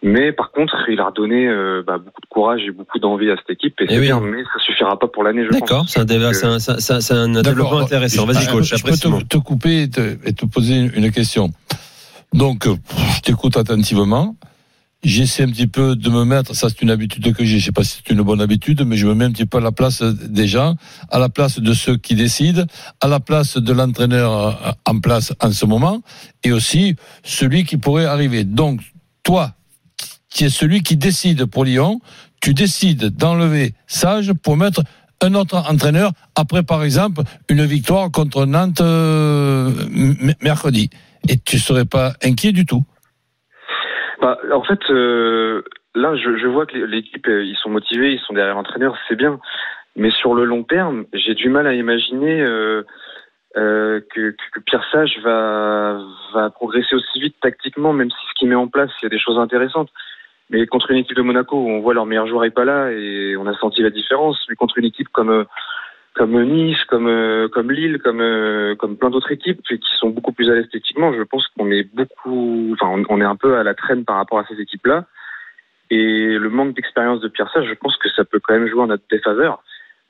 Mais 0.02 0.32
par 0.32 0.50
contre, 0.50 0.76
il 0.90 1.00
a 1.00 1.06
redonné 1.06 1.46
euh, 1.48 1.82
bah, 1.86 1.96
beaucoup 1.96 2.20
de 2.20 2.26
courage 2.26 2.60
et 2.66 2.70
beaucoup 2.70 2.98
d'envie 2.98 3.30
à 3.30 3.36
cette 3.36 3.48
équipe. 3.50 3.80
Et, 3.80 3.86
Eh 3.88 3.98
oui. 3.98 4.06
bien, 4.06 4.20
mais 4.20 4.42
ça 4.44 4.58
suffira 4.60 4.98
pas 4.98 5.06
pour 5.08 5.24
l'année, 5.24 5.44
je 5.44 5.48
pense. 5.48 5.60
D'accord, 5.60 5.84
c'est 5.88 6.00
un, 6.00 6.04
débat- 6.04 6.32
développement 7.42 7.78
intéressant. 7.80 8.26
Vas-y, 8.26 8.44
Je- 8.44 8.50
coach. 8.50 8.64
Je 8.68 8.74
Après, 8.74 8.90
peux 8.90 8.96
te, 8.98 9.24
te 9.24 9.38
couper 9.38 9.82
et 9.84 9.88
te, 9.90 10.16
et 10.28 10.32
te 10.34 10.44
poser 10.44 10.74
une, 10.76 10.92
une 10.94 11.10
question. 11.10 11.48
Donc, 12.34 12.66
euh, 12.66 12.74
je 13.16 13.20
t'écoute 13.22 13.56
attentivement. 13.56 14.36
J'essaie 15.04 15.42
un 15.42 15.50
petit 15.50 15.66
peu 15.66 15.96
de 15.96 16.08
me 16.08 16.24
mettre, 16.24 16.56
ça 16.56 16.70
c'est 16.70 16.80
une 16.80 16.90
habitude 16.90 17.34
que 17.34 17.44
j'ai, 17.44 17.58
je 17.58 17.66
sais 17.66 17.72
pas 17.72 17.84
si 17.84 17.98
c'est 17.98 18.14
une 18.14 18.22
bonne 18.22 18.40
habitude, 18.40 18.84
mais 18.86 18.96
je 18.96 19.06
me 19.06 19.14
mets 19.14 19.26
un 19.26 19.32
petit 19.32 19.44
peu 19.44 19.58
à 19.58 19.60
la 19.60 19.70
place 19.70 20.02
des 20.02 20.48
gens, 20.48 20.76
à 21.10 21.18
la 21.18 21.28
place 21.28 21.60
de 21.60 21.74
ceux 21.74 21.98
qui 21.98 22.14
décident, 22.14 22.64
à 23.02 23.08
la 23.08 23.20
place 23.20 23.58
de 23.58 23.72
l'entraîneur 23.74 24.32
euh, 24.32 24.72
en 24.86 25.00
place 25.00 25.34
en 25.40 25.52
ce 25.52 25.66
moment, 25.66 26.00
et 26.42 26.52
aussi 26.52 26.96
celui 27.22 27.64
qui 27.64 27.76
pourrait 27.76 28.06
arriver. 28.06 28.44
Donc, 28.44 28.80
toi, 29.22 29.52
qui 30.30 30.44
es 30.44 30.48
celui 30.48 30.82
qui 30.82 30.96
décide 30.96 31.44
pour 31.44 31.66
Lyon, 31.66 32.00
tu 32.40 32.54
décides 32.54 33.14
d'enlever 33.14 33.74
Sage 33.86 34.32
pour 34.32 34.56
mettre 34.56 34.82
un 35.20 35.34
autre 35.34 35.62
entraîneur 35.70 36.12
après, 36.34 36.62
par 36.62 36.82
exemple, 36.82 37.24
une 37.50 37.66
victoire 37.66 38.10
contre 38.10 38.46
Nantes 38.46 38.80
euh, 38.80 39.70
mercredi. 40.40 40.88
Et 41.28 41.36
tu 41.36 41.58
serais 41.58 41.84
pas 41.84 42.14
inquiet 42.22 42.52
du 42.52 42.64
tout. 42.64 42.84
Bah, 44.24 44.38
en 44.54 44.62
fait, 44.62 44.80
euh, 44.88 45.60
là, 45.94 46.16
je, 46.16 46.46
vois 46.46 46.64
que 46.64 46.78
l'équipe, 46.78 47.28
euh, 47.28 47.44
ils 47.44 47.56
sont 47.56 47.68
motivés, 47.68 48.12
ils 48.12 48.20
sont 48.20 48.32
derrière 48.32 48.54
l'entraîneur, 48.54 48.96
c'est 49.06 49.16
bien. 49.16 49.38
Mais 49.96 50.10
sur 50.10 50.34
le 50.34 50.46
long 50.46 50.62
terme, 50.62 51.04
j'ai 51.12 51.34
du 51.34 51.50
mal 51.50 51.66
à 51.66 51.74
imaginer 51.74 52.40
euh, 52.40 52.82
que, 53.54 54.34
Pierre 54.64 54.82
Sage 54.90 55.18
va, 55.22 56.00
progresser 56.54 56.94
aussi 56.94 57.20
vite 57.20 57.36
tactiquement, 57.42 57.92
même 57.92 58.10
si 58.10 58.26
ce 58.30 58.34
qu'il 58.38 58.48
met 58.48 58.54
en 58.54 58.66
place, 58.66 58.88
il 59.02 59.04
y 59.04 59.06
a 59.08 59.10
des 59.10 59.18
choses 59.18 59.38
intéressantes. 59.38 59.90
Mais 60.48 60.66
contre 60.66 60.90
une 60.92 60.98
équipe 60.98 61.16
de 61.16 61.22
Monaco 61.22 61.58
on 61.58 61.80
voit 61.80 61.92
leur 61.92 62.06
meilleur 62.06 62.26
joueur 62.26 62.44
est 62.44 62.50
pas 62.50 62.64
là 62.64 62.92
et 62.92 63.36
on 63.36 63.46
a 63.46 63.54
senti 63.58 63.82
la 63.82 63.90
différence. 63.90 64.42
Mais 64.48 64.54
contre 64.54 64.78
une 64.78 64.86
équipe 64.86 65.08
comme 65.10 65.44
comme 66.14 66.40
Nice, 66.44 66.82
comme 66.84 67.08
euh, 67.08 67.48
comme 67.48 67.72
Lille, 67.72 67.98
comme 67.98 68.20
euh, 68.20 68.74
comme 68.76 68.96
plein 68.96 69.10
d'autres 69.10 69.32
équipes 69.32 69.60
qui 69.62 69.78
sont 69.98 70.10
beaucoup 70.10 70.32
plus 70.32 70.48
à 70.48 70.54
l'aise 70.54 70.64
esthétiquement, 70.64 71.12
je 71.12 71.22
pense 71.22 71.46
qu'on 71.48 71.70
est 71.70 71.84
beaucoup, 71.94 72.70
enfin 72.72 72.86
on, 72.88 73.04
on 73.16 73.20
est 73.20 73.24
un 73.24 73.36
peu 73.36 73.56
à 73.56 73.64
la 73.64 73.74
traîne 73.74 74.04
par 74.04 74.16
rapport 74.16 74.38
à 74.38 74.44
ces 74.46 74.60
équipes-là. 74.60 75.06
Et 75.90 76.38
le 76.38 76.48
manque 76.48 76.74
d'expérience 76.74 77.20
de 77.20 77.28
Pierre 77.28 77.50
Sage, 77.52 77.66
je 77.68 77.74
pense 77.74 77.96
que 77.98 78.08
ça 78.10 78.24
peut 78.24 78.40
quand 78.40 78.54
même 78.54 78.68
jouer 78.68 78.82
en 78.82 78.86
notre 78.86 79.04
défaveur. 79.10 79.62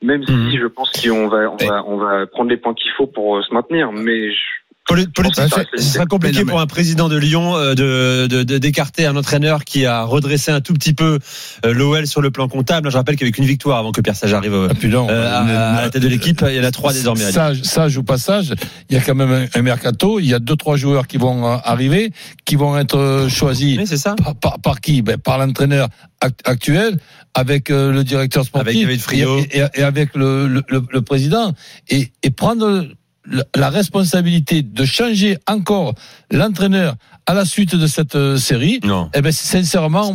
Même 0.03 0.21
Mhm. 0.21 0.51
si 0.51 0.59
je 0.59 0.67
pense 0.67 0.91
qu'on 0.91 1.29
va 1.29 1.51
on 1.51 1.57
va 1.57 1.85
on 1.87 1.97
va 1.97 2.27
prendre 2.27 2.51
les 2.51 2.59
points 2.59 2.75
qu'il 2.75 2.91
faut 2.93 3.07
pour 3.07 3.39
euh, 3.39 3.43
se 3.43 3.53
maintenir, 3.55 3.91
mais 3.93 4.31
je, 4.31 4.41
Poli- 4.87 5.07
politique, 5.07 5.45
ce 5.77 5.83
sera 5.83 6.05
compliqué 6.05 6.35
Mais 6.35 6.41
non, 6.41 6.45
mais- 6.47 6.51
pour 6.53 6.61
un 6.61 6.67
président 6.67 7.09
de 7.09 7.17
Lyon 7.17 7.57
euh, 7.57 7.75
de 7.75 8.43
d'écarter 8.59 9.07
un 9.07 9.17
entraîneur 9.17 9.65
qui 9.65 9.87
a 9.87 10.05
redressé 10.05 10.51
un 10.51 10.61
tout 10.61 10.75
petit 10.75 10.93
peu 10.93 11.19
euh, 11.65 11.73
l'OL 11.73 12.07
sur 12.07 12.21
le 12.21 12.31
plan 12.31 12.49
comptable. 12.49 12.91
Je 12.91 12.97
rappelle 12.99 13.17
qu'avec 13.17 13.39
une 13.39 13.47
victoire 13.47 13.79
avant 13.79 13.93
que 13.93 14.03
Pierre 14.03 14.15
Sage 14.15 14.35
arrive 14.35 14.53
euh, 14.53 14.69
Ah, 14.71 14.77
euh, 15.11 15.29
à, 15.31 15.77
à 15.79 15.83
la 15.83 15.89
tête 15.91 16.03
de 16.03 16.09
l'équipe, 16.09 16.45
il 16.47 16.55
y 16.57 16.61
en 16.61 16.65
a 16.65 16.71
trois 16.71 16.93
désormais. 16.93 17.33
Sage, 17.33 17.63
sage 17.63 17.97
au 17.97 18.03
passage, 18.03 18.53
il 18.91 18.95
y 18.95 18.99
a 18.99 19.01
quand 19.01 19.15
même 19.15 19.33
un, 19.33 19.59
un 19.59 19.63
mercato. 19.63 20.21
Il 20.21 20.27
y 20.27 20.35
a 20.35 20.39
deux 20.39 20.57
trois 20.57 20.77
joueurs 20.77 21.07
qui 21.07 21.17
vont 21.17 21.47
arriver, 21.47 22.13
qui 22.45 22.57
vont 22.57 22.77
être 22.77 23.27
choisis 23.31 23.81
c'est 23.87 23.97
ça. 23.97 24.15
par, 24.17 24.35
par, 24.35 24.59
par 24.61 24.81
qui? 24.83 25.01
Ben, 25.01 25.17
Par 25.17 25.39
l'entraîneur 25.39 25.89
act- 26.21 26.41
actuel, 26.45 26.99
avec 27.33 27.71
le 27.71 28.03
directeur 28.05 28.45
sportif 28.45 28.69
Avec 28.69 28.83
David 28.87 29.01
Friot. 29.01 29.39
et, 29.51 29.61
et- 29.61 29.81
et 29.81 29.83
avec 29.83 30.15
le, 30.15 30.47
le, 30.47 30.63
le- 30.69 30.85
le 30.93 31.01
président, 31.03 31.53
et, 31.89 32.13
et 32.23 32.31
prendre 32.31 32.87
la- 33.27 33.71
responsabilité 33.71 34.63
de 34.63 34.85
changer 34.85 35.39
encore 35.47 35.95
l'entraîneur 36.31 36.95
à 37.27 37.35
la 37.35 37.45
suite 37.45 37.75
de 37.75 37.87
cette 37.87 38.17
euh, 38.17 38.37
série. 38.37 38.81
Non. 38.85 39.09
Eh 39.15 39.23
ben, 39.23 39.33
sincèrement, 39.33 40.15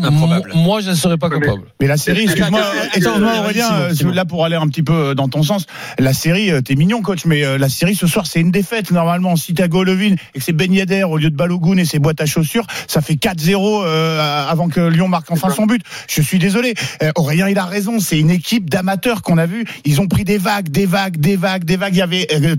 moi, 0.53 0.81
je 0.81 0.91
ne 0.91 0.95
serais 0.95 1.17
pas 1.17 1.29
capable. 1.29 1.63
Mais 1.81 1.87
la 1.87 1.97
série, 1.97 2.23
excuse-moi, 2.23 2.61
Aurélien, 3.39 3.93
Simon, 3.93 4.11
euh, 4.11 4.13
là 4.13 4.25
pour 4.25 4.45
aller 4.45 4.55
un 4.55 4.67
petit 4.67 4.83
peu 4.83 4.93
euh, 4.93 5.15
dans 5.15 5.27
ton 5.27 5.41
sens, 5.41 5.65
la 5.97 6.13
série, 6.13 6.51
t'es 6.63 6.75
mignon 6.75 7.01
coach, 7.01 7.25
mais 7.25 7.57
la 7.57 7.69
série 7.69 7.95
ce 7.95 8.07
soir 8.07 8.27
c'est 8.27 8.39
une 8.39 8.51
défaite 8.51 8.91
normalement. 8.91 9.35
Si 9.35 9.53
t'as 9.53 9.67
Golovin 9.67 10.15
et 10.33 10.39
que 10.39 10.43
c'est 10.43 10.53
Ben 10.53 10.71
Yedder 10.71 11.03
au 11.03 11.17
lieu 11.17 11.29
de 11.29 11.35
Balogun 11.35 11.77
et 11.77 11.85
ses 11.85 11.99
boîtes 11.99 12.21
à 12.21 12.25
chaussures, 12.25 12.65
ça 12.87 13.01
fait 13.01 13.15
4-0 13.15 13.83
euh, 13.85 14.47
avant 14.47 14.69
que 14.69 14.79
Lyon 14.81 15.07
marque 15.07 15.31
enfin 15.31 15.49
son 15.49 15.65
but. 15.65 15.81
Je 16.07 16.21
suis 16.21 16.39
désolé. 16.39 16.73
Euh, 17.03 17.11
Aurélien 17.15 17.49
il 17.49 17.57
a 17.57 17.65
raison, 17.65 17.99
c'est 17.99 18.19
une 18.19 18.29
équipe 18.29 18.69
d'amateurs 18.69 19.21
qu'on 19.21 19.37
a 19.37 19.45
vu. 19.45 19.65
Ils 19.85 20.01
ont 20.01 20.07
pris 20.07 20.23
des 20.23 20.37
vagues, 20.37 20.69
des 20.69 20.85
vagues, 20.85 21.17
des 21.17 21.35
vagues, 21.35 21.63
des 21.63 21.77
vagues. 21.77 21.93
Il 21.95 21.99
y 21.99 22.01
avait 22.01 22.27
euh, 22.33 22.55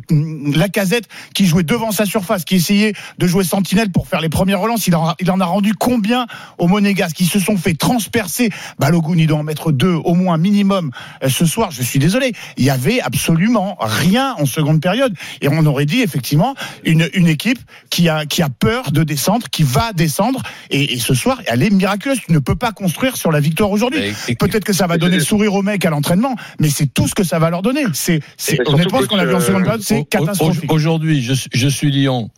la 0.54 0.69
casette 0.69 1.09
qui 1.35 1.47
jouait 1.47 1.62
devant 1.62 1.92
sa 1.92 2.07
surface, 2.07 2.45
qui 2.45 2.57
essayait 2.57 2.95
de 3.19 3.26
jouer 3.26 3.45
sentinelle 3.50 3.90
pour 3.90 4.09
faire 4.09 4.21
les 4.21 4.28
premières 4.28 4.61
relances. 4.61 4.87
Il 4.87 4.95
en 4.97 5.09
a, 5.09 5.16
il 5.21 5.30
en 5.30 5.40
a 5.40 5.45
rendu 5.45 5.75
combien 5.75 6.26
aux 6.59 6.69
Monégasques 6.69 7.16
qui 7.16 7.26
se 7.26 7.38
sont 7.38 7.57
fait 7.57 7.75
transpercer 7.75 8.50
Balogun, 8.78 9.19
il 9.19 9.26
doit 9.26 9.38
en 9.38 9.42
mettre 9.42 9.73
deux 9.73 9.95
au 9.95 10.14
moins 10.14 10.38
minimum 10.38 10.90
euh, 11.23 11.28
ce 11.28 11.45
soir. 11.47 11.71
Je 11.71 11.83
suis 11.83 11.99
désolé. 11.99 12.33
Il 12.57 12.64
y 12.64 12.71
avait 12.71 13.00
absolument 13.00 13.76
rien 13.80 14.35
en 14.38 14.47
seconde 14.47 14.80
période. 14.80 15.14
Et 15.40 15.49
on 15.49 15.64
aurait 15.66 15.87
dit 15.87 16.00
effectivement 16.00 16.54
une, 16.85 17.09
une 17.12 17.28
équipe 17.28 17.59
qui 17.90 18.09
a, 18.09 18.25
qui 18.26 18.42
a 18.42 18.49
peur 18.49 18.92
de 18.92 19.02
descendre, 19.02 19.49
qui 19.50 19.62
va 19.62 19.92
descendre. 19.92 20.42
Et, 20.71 20.95
et 20.95 20.99
ce 20.99 21.14
soir, 21.14 21.40
elle 21.47 21.62
est 21.62 21.71
miraculeuse. 21.71 22.21
Tu 22.26 22.33
ne 22.33 22.38
peux 22.38 22.57
pas 22.57 22.73
construire 22.73 23.16
sur 23.16 23.33
la 23.33 23.40
victoire 23.40 23.71
aujourd'hui. 23.71 24.00
Peut-être 24.38 24.64
que 24.64 24.73
ça 24.73 24.87
va 24.87 24.97
donner 24.97 25.16
le 25.16 25.25
sourire 25.25 25.54
aux 25.54 25.62
mecs 25.62 25.85
à 25.85 25.90
l'entraînement, 25.90 26.37
mais 26.61 26.71
c'est 26.71 26.87
tout 26.87 27.09
ce 27.09 27.14
que 27.14 27.25
ça 27.25 27.38
va 27.38 27.50
leur 27.50 27.62
donner. 27.62 27.85
C'est, 27.92 28.21
honnêtement 28.66 29.02
ce 29.02 29.07
qu'on 29.07 29.19
a 29.19 29.25
vu 29.25 29.35
en 29.35 29.40
seconde 29.40 29.64
période, 29.64 29.83
c'est 29.83 30.04
catastrophique. 30.04 30.71
Aujourd'hui, 30.73 31.23
je 31.23 31.69
suis 31.69 31.90
Lyon, 31.90 32.30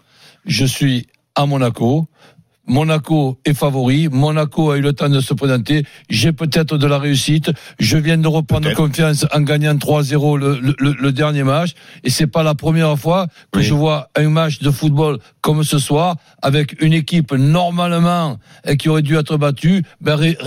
je 0.44 0.64
suis 0.64 1.06
à 1.34 1.46
Monaco. 1.46 2.06
Monaco 2.72 3.38
est 3.44 3.52
favori. 3.52 4.08
Monaco 4.10 4.70
a 4.70 4.78
eu 4.78 4.80
le 4.80 4.94
temps 4.94 5.10
de 5.10 5.20
se 5.20 5.34
présenter. 5.34 5.84
J'ai 6.08 6.32
peut-être 6.32 6.78
de 6.78 6.86
la 6.86 6.98
réussite. 6.98 7.50
Je 7.78 7.98
viens 7.98 8.16
de 8.16 8.26
reprendre 8.26 8.72
confiance 8.72 9.26
en 9.34 9.40
gagnant 9.42 9.74
3-0 9.76 10.38
le, 10.38 10.58
le- 10.58 10.74
le- 10.78 10.96
le 10.98 11.12
dernier 11.12 11.42
match. 11.44 11.72
Et 12.02 12.08
c'est 12.08 12.26
pas 12.26 12.42
la 12.42 12.54
première 12.54 12.98
fois 12.98 13.26
que 13.52 13.58
Oui. 13.58 13.64
je 13.64 13.74
vois 13.74 14.08
un 14.16 14.30
match 14.30 14.60
de 14.60 14.70
football 14.70 15.18
comme 15.42 15.64
ce 15.64 15.78
soir 15.78 16.16
avec 16.40 16.80
une 16.80 16.94
équipe 16.94 17.32
normalement 17.32 18.38
euh, 18.66 18.74
qui 18.76 18.88
aurait 18.88 19.02
dû 19.02 19.16
être 19.16 19.36
battue, 19.36 19.82
ben, 20.00 20.14
ré- 20.16 20.38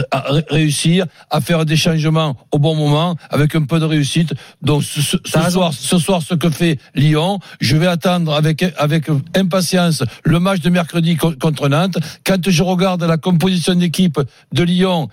réussir 0.50 1.06
à 1.30 1.42
faire 1.42 1.64
des 1.66 1.76
changements 1.76 2.36
au 2.52 2.58
bon 2.60 2.76
moment 2.76 3.16
avec 3.30 3.54
un 3.56 3.64
peu 3.66 3.80
de 3.80 3.86
réussite. 3.86 4.34
Donc 4.64 4.84
ce, 4.84 5.00
ce- 5.02 5.18
ce 5.26 5.52
soir, 5.52 5.74
ce 5.74 5.98
soir, 6.00 6.22
ce 6.24 6.34
que 6.34 6.50
fait 6.50 6.80
Lyon, 6.96 7.40
je 7.62 7.78
vais 7.78 7.88
attendre 7.88 8.34
avec 8.34 8.66
avec 8.78 9.06
impatience 9.36 10.04
le 10.24 10.40
match 10.40 10.62
de 10.62 10.70
mercredi 10.72 11.16
co- 11.18 11.34
contre 11.40 11.70
Nantes. 11.70 11.98
Quand 12.24 12.50
je 12.50 12.64
regarde 12.64 13.04
la 13.04 13.18
composition 13.18 13.76
d'équipe 13.76 14.20
de 14.54 14.64
Lyon, 14.64 15.10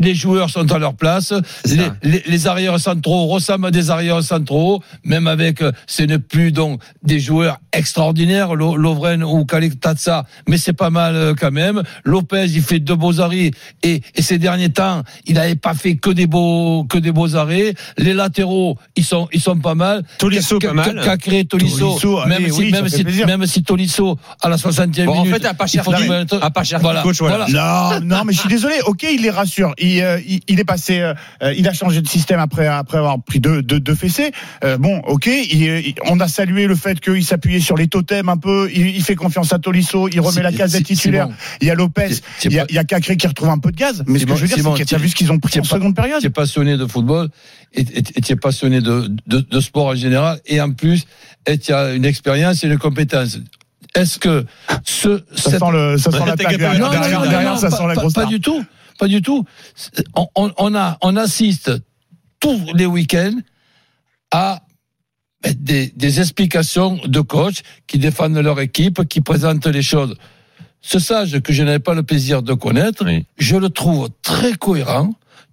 les 0.00 0.14
joueurs 0.14 0.50
sont 0.50 0.70
à 0.72 0.78
leur 0.78 0.94
place. 0.94 1.32
Les, 1.64 1.76
ça. 1.76 1.96
les, 2.02 2.22
les 2.26 2.46
arrières 2.46 2.78
centraux 2.78 3.26
ressemblent 3.26 3.66
à 3.66 3.70
des 3.70 3.90
arrières 3.90 4.22
centraux, 4.22 4.82
même 5.04 5.26
avec, 5.26 5.62
euh, 5.62 5.72
ce 5.86 6.02
n'est 6.02 6.18
plus 6.18 6.52
donc 6.52 6.80
des 7.02 7.20
joueurs 7.20 7.58
extraordinaires, 7.72 8.54
Lo- 8.54 8.76
Lovren 8.76 9.22
ou 9.24 9.44
Kalitatsa, 9.44 10.26
mais 10.48 10.56
c'est 10.58 10.72
pas 10.72 10.90
mal 10.90 11.14
euh, 11.14 11.34
quand 11.38 11.50
même. 11.50 11.82
Lopez, 12.04 12.46
il 12.48 12.62
fait 12.62 12.80
deux 12.80 12.96
beaux 12.96 13.20
arrêts 13.20 13.50
et, 13.82 14.02
et 14.14 14.22
ces 14.22 14.38
derniers 14.38 14.70
temps, 14.70 15.02
il 15.26 15.34
n'avait 15.34 15.54
pas 15.54 15.74
fait 15.74 15.96
que 15.96 16.10
des 16.10 16.26
beaux 16.26 16.84
que 16.88 16.98
des 16.98 17.12
beaux 17.12 17.34
arrêts. 17.36 17.74
Les 17.98 18.12
latéraux, 18.14 18.76
ils 18.96 19.04
sont 19.04 19.28
ils 19.32 19.40
sont 19.40 19.58
pas 19.58 19.74
mal. 19.74 20.02
Tolisso, 20.18 20.58
pas 20.58 20.72
mal. 20.72 21.00
Cacré, 21.02 21.44
Tolisso, 21.44 21.88
Tolisso, 21.88 22.18
allez, 22.20 22.28
même 22.40 22.52
si 22.52 22.58
oui, 22.58 22.70
même 22.72 22.88
si 22.88 23.04
plaisir. 23.04 23.26
même 23.26 23.46
si 23.46 23.62
Tolisso 23.62 24.18
à 24.40 24.48
la 24.48 24.56
60e 24.56 25.04
Bon, 25.06 25.12
en 25.14 25.24
minute. 25.24 25.40
fait, 25.40 25.46
à 25.46 25.54
pas 25.54 25.64
il 25.64 25.70
cher 25.70 25.84
à 26.42 26.50
pas 26.50 26.64
cher 26.64 26.80
Voilà, 26.80 27.02
coach, 27.02 27.18
voilà. 27.20 27.46
voilà. 27.48 28.00
Non, 28.00 28.16
non, 28.16 28.24
mais 28.24 28.32
je 28.32 28.40
suis 28.40 28.48
désolé. 28.48 28.74
Ok, 28.86 29.04
il 29.10 29.22
les 29.22 29.30
rassure. 29.30 29.61
Il, 29.78 30.00
euh, 30.02 30.18
il, 30.26 30.40
il 30.48 30.60
est 30.60 30.64
passé, 30.64 31.00
euh, 31.00 31.14
euh, 31.42 31.54
il 31.56 31.66
a 31.68 31.72
changé 31.72 32.00
de 32.00 32.08
système 32.08 32.40
après 32.40 32.66
après 32.66 32.98
avoir 32.98 33.22
pris 33.22 33.40
deux 33.40 33.62
deux, 33.62 33.80
deux 33.80 33.94
fessées. 33.94 34.32
Euh, 34.64 34.76
bon, 34.78 34.98
ok. 35.06 35.26
il- 35.26 35.62
il- 35.62 35.94
on 36.06 36.18
a 36.20 36.28
salué 36.28 36.66
le 36.66 36.74
fait 36.76 37.00
qu'il 37.00 37.24
s'appuyait 37.24 37.60
sur 37.60 37.76
les 37.76 37.88
totems 37.88 38.28
un 38.28 38.36
peu. 38.36 38.68
Il, 38.74 38.88
il 38.88 39.02
fait 39.02 39.14
confiance 39.14 39.52
à 39.52 39.58
Tolisso. 39.58 40.08
Il 40.08 40.20
remet 40.20 40.42
la 40.42 40.52
casette 40.52 40.86
c'est- 40.86 40.94
titulaire. 40.94 41.26
Simon. 41.26 41.36
Il 41.60 41.66
y 41.68 41.70
a 41.70 41.74
Lopez. 41.74 42.08
Il 42.44 42.52
y 42.52 42.58
a, 42.58 42.62
pas- 42.62 42.66
il 42.70 42.74
y 42.74 42.78
a 42.78 42.84
Cacré 42.84 43.16
qui 43.16 43.26
retrouve 43.26 43.48
un 43.50 43.58
peu 43.58 43.70
de 43.72 43.76
gaz. 43.76 44.02
Mais 44.06 44.18
ce 44.18 44.26
que 44.26 44.34
je 44.34 44.40
veux 44.42 44.46
dire, 44.48 44.56
c'est 44.76 44.82
que 44.84 44.88
tu 44.88 44.94
as 44.94 44.98
vu 44.98 45.08
ce 45.08 45.14
qu'ils 45.14 45.30
ont 45.32 45.38
pris 45.38 45.58
en 45.58 45.62
pas- 45.62 45.68
seconde 45.68 45.94
période. 45.94 46.20
tu 46.20 46.26
es 46.26 46.30
passionné 46.30 46.76
de 46.76 46.86
football 46.86 47.28
et 47.74 47.84
tu 47.84 48.32
es 48.32 48.36
passionné 48.36 48.80
de, 48.80 49.08
de, 49.26 49.38
de 49.40 49.60
sport 49.60 49.86
en 49.86 49.94
général 49.94 50.40
et 50.46 50.60
en 50.60 50.72
plus 50.72 51.04
tu 51.62 51.72
as 51.72 51.92
une 51.94 52.04
expérience 52.04 52.64
et 52.64 52.66
une 52.68 52.78
compétence. 52.78 53.38
Est-ce 53.94 54.18
que 54.18 54.46
ce 54.84 55.18
Ça 55.34 55.50
cette- 55.50 55.58
sent 55.60 55.64
le, 55.72 55.98
ça 55.98 56.10
sent 56.10 56.18
la 56.24 56.36
pas, 56.36 56.36
derrière, 56.36 56.78
non, 56.78 56.90
derrière, 56.90 57.20
non, 57.20 57.28
derrière, 57.30 57.50
non, 57.52 57.56
ça 57.58 57.68
pas, 57.68 57.76
sent 57.76 57.82
la 57.86 57.94
pas- 57.94 58.00
grosse 58.00 58.12
pas 58.14 58.20
tarte. 58.22 58.32
du 58.32 58.40
tout, 58.40 58.64
pas 59.02 59.08
du 59.08 59.20
tout. 59.20 59.44
On, 60.14 60.28
on- 60.36 60.52
on 60.58 60.74
a 60.76 60.96
on 61.02 61.16
assiste 61.16 61.72
tous 62.38 62.60
les 62.74 62.86
week-ends 62.86 63.36
à 64.30 64.62
des, 65.56 65.88
des 65.96 66.20
explications 66.20 67.00
de 67.04 67.20
coachs 67.20 67.62
qui 67.88 67.98
défendent 67.98 68.38
leur 68.38 68.60
équipe, 68.60 69.04
qui 69.08 69.20
présentent 69.20 69.66
les 69.66 69.82
choses. 69.82 70.14
Ce 70.82 71.00
sage 71.00 71.40
que 71.40 71.52
je 71.52 71.64
n'avais 71.64 71.80
pas 71.80 71.94
le 71.94 72.04
plaisir 72.04 72.42
de 72.42 72.54
connaître, 72.54 73.04
Oui. 73.04 73.26
je 73.38 73.56
le 73.56 73.70
trouve 73.70 74.08
très 74.22 74.52
cohérent. 74.54 75.12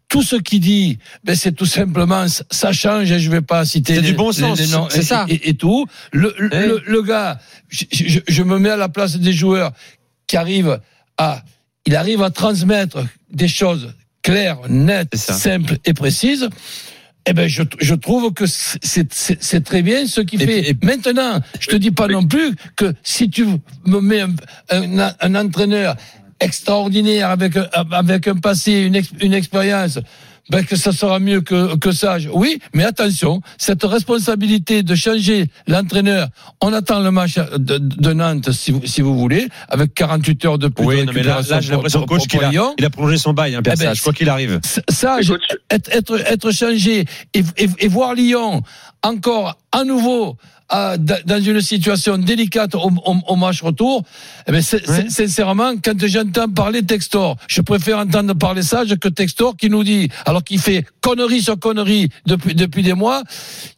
Tout 0.09 0.21
ce 0.23 0.35
qu'il 0.35 0.59
dit, 0.59 0.99
ben 1.23 1.35
c'est 1.35 1.51
tout 1.53 1.65
simplement 1.67 2.25
ça- 2.27 2.71
change. 2.71 3.11
Et 3.11 3.19
je 3.19 3.31
vais 3.31 3.41
pas 3.41 3.65
citer 3.65 3.95
C'est 3.95 4.01
les- 4.01 4.11
du 4.11 4.13
bon 4.15 4.31
sens, 4.31 4.59
c'est 4.91 4.99
et- 4.99 5.01
ça. 5.03 5.25
et, 5.27 5.49
et 5.49 5.53
tout. 5.55 5.87
Le, 6.11 6.35
le, 6.37 6.49
le- 6.49 6.83
le 6.85 7.01
gars, 7.01 7.39
je, 7.69 7.85
je- 7.91 8.19
je 8.27 8.43
me 8.43 8.59
mets 8.59 8.69
à 8.71 8.77
la 8.77 8.89
place 8.89 9.17
des 9.17 9.33
joueurs 9.33 9.71
qui 10.27 10.37
arrivent 10.37 10.79
à, 11.17 11.43
il 11.89 11.95
arrive 11.95 12.21
à 12.21 12.29
transmettre 12.29 12.99
des 13.31 13.47
choses 13.47 13.95
claires, 14.21 14.59
nettes, 14.69 15.15
simples 15.15 15.77
et 15.85 15.93
précises. 15.95 16.47
Eh 17.25 17.33
ben, 17.33 17.47
je, 17.47 17.63
je 17.79 17.95
trouve 17.95 18.31
que 18.31 18.45
c'est- 18.45 19.63
très 19.63 19.81
bien 19.81 20.05
ce 20.05 20.21
qu'il 20.21 20.39
fait. 20.39 20.69
et- 20.69 20.77
Maintenant, 20.83 21.39
je 21.59 21.67
te 21.67 21.75
dis 21.75 21.89
pas 21.89 22.07
non 22.07 22.23
plus 22.23 22.53
que 22.75 22.93
si 23.03 23.29
tu 23.31 23.43
me 23.87 23.99
mets 24.01 24.21
un, 24.21 24.33
un, 24.69 25.13
un 25.19 25.35
entraîneur 25.35 25.95
extraordinaire 26.39 27.29
avec 27.31 27.57
un, 27.57 27.67
avec 27.91 28.27
un 28.27 28.35
passé, 28.35 28.71
une, 28.81 28.95
ex- 28.95 29.09
une 29.19 29.33
expérience, 29.33 29.97
ben 30.49 30.65
que 30.65 30.75
ça 30.75 30.91
sera 30.91 31.19
mieux 31.19 31.41
que, 31.41 31.75
que 31.75 31.91
sage. 31.91 32.29
Oui, 32.33 32.59
mais 32.73 32.83
attention, 32.83 33.41
cette 33.57 33.83
responsabilité 33.83 34.83
de 34.83 34.95
changer 34.95 35.47
l'entraîneur, 35.67 36.27
on 36.61 36.73
attend 36.73 36.99
le 36.99 37.11
match 37.11 37.35
de, 37.35 37.77
de 37.77 38.13
Nantes, 38.13 38.51
si 38.51 38.71
vous, 38.71 38.81
si 38.85 39.01
vous 39.01 39.17
voulez, 39.17 39.47
avec 39.67 39.93
48 39.93 40.45
heures 40.45 40.57
de 40.57 40.67
plus 40.67 40.85
Oui, 40.85 41.01
de 41.01 41.05
non, 41.05 41.11
mais 41.13 41.23
là, 41.23 41.41
là 41.49 41.61
j'ai 41.61 41.71
l'impression 41.71 42.05
coach 42.05 42.27
qu'il 42.27 42.43
a, 42.43 42.51
il 42.77 42.85
a 42.85 42.89
prolongé 42.89 43.17
son 43.17 43.33
bail, 43.33 43.55
hein, 43.55 43.61
Pierre 43.61 43.75
Eh 43.77 43.79
ben, 43.79 43.85
Sage. 43.85 43.97
Je 43.97 44.01
crois 44.01 44.13
qu'il 44.13 44.29
arrive. 44.29 44.59
Sage, 44.89 45.33
être, 45.69 45.89
être, 45.91 46.19
être 46.19 46.51
changé 46.51 47.05
et, 47.33 47.43
et, 47.57 47.69
et 47.79 47.87
voir 47.87 48.13
Lyon 48.13 48.63
encore 49.03 49.57
à 49.71 49.83
nouveau 49.83 50.37
da- 50.97 51.21
dans 51.25 51.41
une 51.41 51.61
situation 51.61 52.17
délicate 52.17 52.75
au, 52.75 52.79
au, 53.05 53.15
au 53.27 53.35
match 53.35 53.61
retour, 53.63 54.03
eh 54.47 54.61
c'est- 54.61 54.87
Ouais. 54.89 55.09
sincèrement, 55.09 55.73
quand 55.83 56.05
j'entends 56.05 56.47
parler 56.49 56.83
Textor, 56.83 57.37
je 57.47 57.61
préfère 57.61 57.97
entendre 57.99 58.33
parler 58.35 58.61
Sage 58.61 58.95
que 58.97 59.07
Textor 59.07 59.55
qui 59.57 59.69
nous 59.69 59.83
dit, 59.83 60.09
alors 60.25 60.43
qu'il 60.43 60.59
fait 60.59 60.85
connerie 61.01 61.41
sur 61.41 61.57
connerie 61.59 62.09
depuis, 62.27 62.53
depuis 62.53 62.83
des 62.83 62.93
mois, 62.93 63.23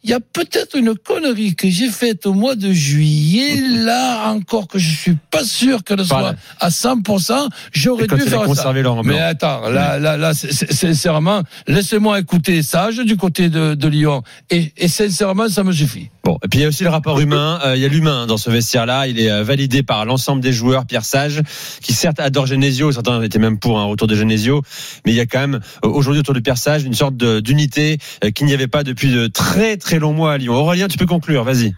il 0.04 0.10
y 0.10 0.12
a 0.12 0.20
peut-être 0.20 0.76
une 0.76 0.94
connerie 0.94 1.54
que 1.54 1.68
j'ai 1.70 1.88
faite 1.88 2.26
au 2.26 2.34
mois 2.34 2.56
de 2.56 2.72
juillet, 2.72 3.56
là 3.84 4.30
encore 4.30 4.68
que 4.68 4.78
je 4.78 4.94
suis 4.94 5.16
pas 5.30 5.44
sûr 5.44 5.82
qu'elle 5.84 6.04
soit 6.04 6.34
à 6.60 6.68
100%, 6.70 7.48
j'aurais 7.72 8.06
dû 8.16 8.24
faire 8.30 8.40
ça. 8.54 8.62
Mais 9.14 9.18
attends, 9.20 9.68
là, 9.68 9.98
là, 9.98 10.16
là, 10.16 10.32
sincèrement, 10.34 11.42
laissez-moi 11.66 12.18
écouter 12.20 12.62
Sage 12.62 12.96
du 12.98 13.16
côté 13.16 13.48
de, 13.48 13.74
de 13.74 13.88
Lyon. 13.88 14.22
Et, 14.50 14.72
et 14.76 14.88
sincèrement, 14.88 15.48
ça 15.48 15.64
me 15.64 15.72
suffit. 15.72 16.10
Bon, 16.24 16.38
et 16.44 16.48
puis 16.48 16.60
il 16.60 16.62
y 16.62 16.64
a 16.64 16.68
aussi 16.68 16.81
le 16.82 16.90
rapport 16.90 17.20
humain. 17.20 17.58
Euh, 17.64 17.76
il 17.76 17.82
y 17.82 17.84
a 17.84 17.88
l'humain 17.88 18.26
dans 18.26 18.36
ce 18.36 18.50
vestiaire-là. 18.50 19.06
Il 19.06 19.20
est 19.20 19.30
euh, 19.30 19.42
validé 19.42 19.82
par 19.82 20.04
l'ensemble 20.04 20.42
des 20.42 20.52
joueurs. 20.52 20.86
Pierre 20.86 21.04
Sage, 21.04 21.40
qui 21.82 21.92
certes 21.92 22.20
adore 22.20 22.46
Genesio, 22.46 22.92
certains 22.92 23.22
étaient 23.22 23.38
même 23.38 23.58
pour 23.58 23.78
un 23.78 23.84
retour 23.84 24.06
de 24.06 24.14
Genesio, 24.14 24.62
mais 25.04 25.12
il 25.12 25.16
y 25.16 25.20
a 25.20 25.26
quand 25.26 25.40
même 25.40 25.60
euh, 25.84 25.88
aujourd'hui 25.88 26.20
autour 26.20 26.34
de 26.34 26.40
Pierre 26.40 26.58
Sage 26.58 26.84
une 26.84 26.94
sorte 26.94 27.16
d'unité 27.16 27.98
qu'il 28.34 28.46
n'y 28.46 28.54
avait 28.54 28.66
pas 28.66 28.82
depuis 28.82 29.10
de 29.12 29.26
très 29.26 29.76
très 29.76 29.98
longs 29.98 30.12
mois 30.12 30.32
à 30.32 30.38
Lyon. 30.38 30.54
Aurélien, 30.54 30.88
tu 30.88 30.98
peux 30.98 31.06
conclure, 31.06 31.44
vas-y. 31.44 31.74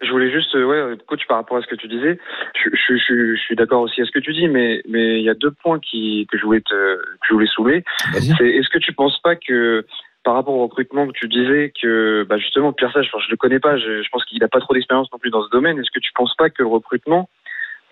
Je 0.00 0.10
voulais 0.10 0.30
juste, 0.30 0.54
ouais, 0.54 0.96
coach, 1.08 1.22
par 1.28 1.38
rapport 1.38 1.56
à 1.56 1.62
ce 1.62 1.66
que 1.66 1.74
tu 1.74 1.88
disais, 1.88 2.20
je, 2.54 2.70
je, 2.70 2.94
je, 2.96 3.34
je 3.34 3.40
suis 3.40 3.56
d'accord 3.56 3.82
aussi 3.82 4.00
à 4.00 4.04
ce 4.04 4.12
que 4.12 4.20
tu 4.20 4.32
dis, 4.32 4.46
mais 4.46 4.80
mais 4.88 5.18
il 5.18 5.24
y 5.24 5.30
a 5.30 5.34
deux 5.34 5.50
points 5.50 5.80
qui 5.80 6.26
que 6.30 6.38
je 6.38 6.44
voulais 6.44 6.60
te 6.60 6.96
que 6.96 7.26
je 7.28 7.34
voulais 7.34 7.48
soulever. 7.48 7.84
C'est 8.12 8.46
est-ce 8.46 8.68
que 8.68 8.78
tu 8.78 8.92
penses 8.92 9.18
pas 9.22 9.34
que 9.34 9.84
par 10.28 10.34
rapport 10.34 10.56
au 10.56 10.64
recrutement 10.64 11.08
tu 11.10 11.26
disais 11.26 11.72
que 11.80 12.26
bah 12.28 12.36
justement 12.36 12.74
Pierre 12.74 12.92
Sage, 12.92 13.08
enfin, 13.10 13.24
je 13.24 13.30
le 13.30 13.38
connais 13.38 13.60
pas, 13.60 13.78
je, 13.78 14.06
pense 14.12 14.26
qu'il 14.26 14.44
a 14.44 14.48
pas 14.48 14.60
trop 14.60 14.74
d'expérience 14.74 15.10
non 15.10 15.18
plus 15.18 15.30
dans 15.30 15.42
ce 15.42 15.48
domaine. 15.48 15.78
Est-ce 15.78 15.90
que 15.90 16.00
tu 16.00 16.12
penses 16.14 16.34
pas 16.36 16.50
que 16.50 16.62
le 16.62 16.68
recrutement 16.68 17.30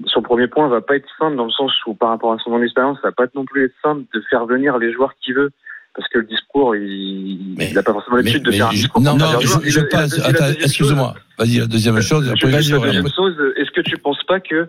le 0.00 0.20
premier 0.20 0.46
point 0.46 0.68
va 0.68 0.82
pas 0.82 0.96
être 0.96 1.08
simple 1.18 1.36
dans 1.36 1.46
le 1.46 1.50
sens 1.50 1.72
où 1.86 1.94
par 1.94 2.10
rapport 2.10 2.34
à 2.34 2.38
son 2.40 2.62
expérience, 2.62 2.98
ça 3.00 3.08
va 3.08 3.12
pas 3.12 3.24
non 3.34 3.46
plus 3.46 3.64
être 3.64 3.74
simple 3.82 4.02
de 4.12 4.20
faire 4.28 4.44
venir 4.44 4.76
les 4.76 4.92
joueurs 4.92 5.14
qu'il 5.14 5.32
veut. 5.34 5.50
Parce 5.96 6.08
que 6.10 6.18
le 6.18 6.26
discours, 6.26 6.76
il 6.76 7.56
n'a 7.74 7.82
pas 7.82 7.92
forcément 7.94 8.16
l'habitude 8.16 8.42
de 8.42 8.50
Mais- 8.50 8.56
faire 8.58 8.66
un 8.68 8.70
je- 8.72 8.76
discours. 8.76 9.00
non, 9.02 9.16
non, 9.16 9.40
je, 9.40 9.70
je 9.70 9.80
la 9.80 9.86
passe. 9.86 10.20
excuse-moi. 10.62 11.14
Vas-y, 11.38 11.58
la 11.58 11.66
deuxième 11.66 12.00
chose. 12.00 12.26
je 12.26 12.32
Après, 12.32 12.50
la 12.50 12.58
deuxième 12.58 13.08
chose, 13.14 13.34
est-ce 13.56 13.70
que 13.70 13.80
tu 13.80 13.96
penses 13.96 14.22
pas 14.28 14.40
que 14.40 14.68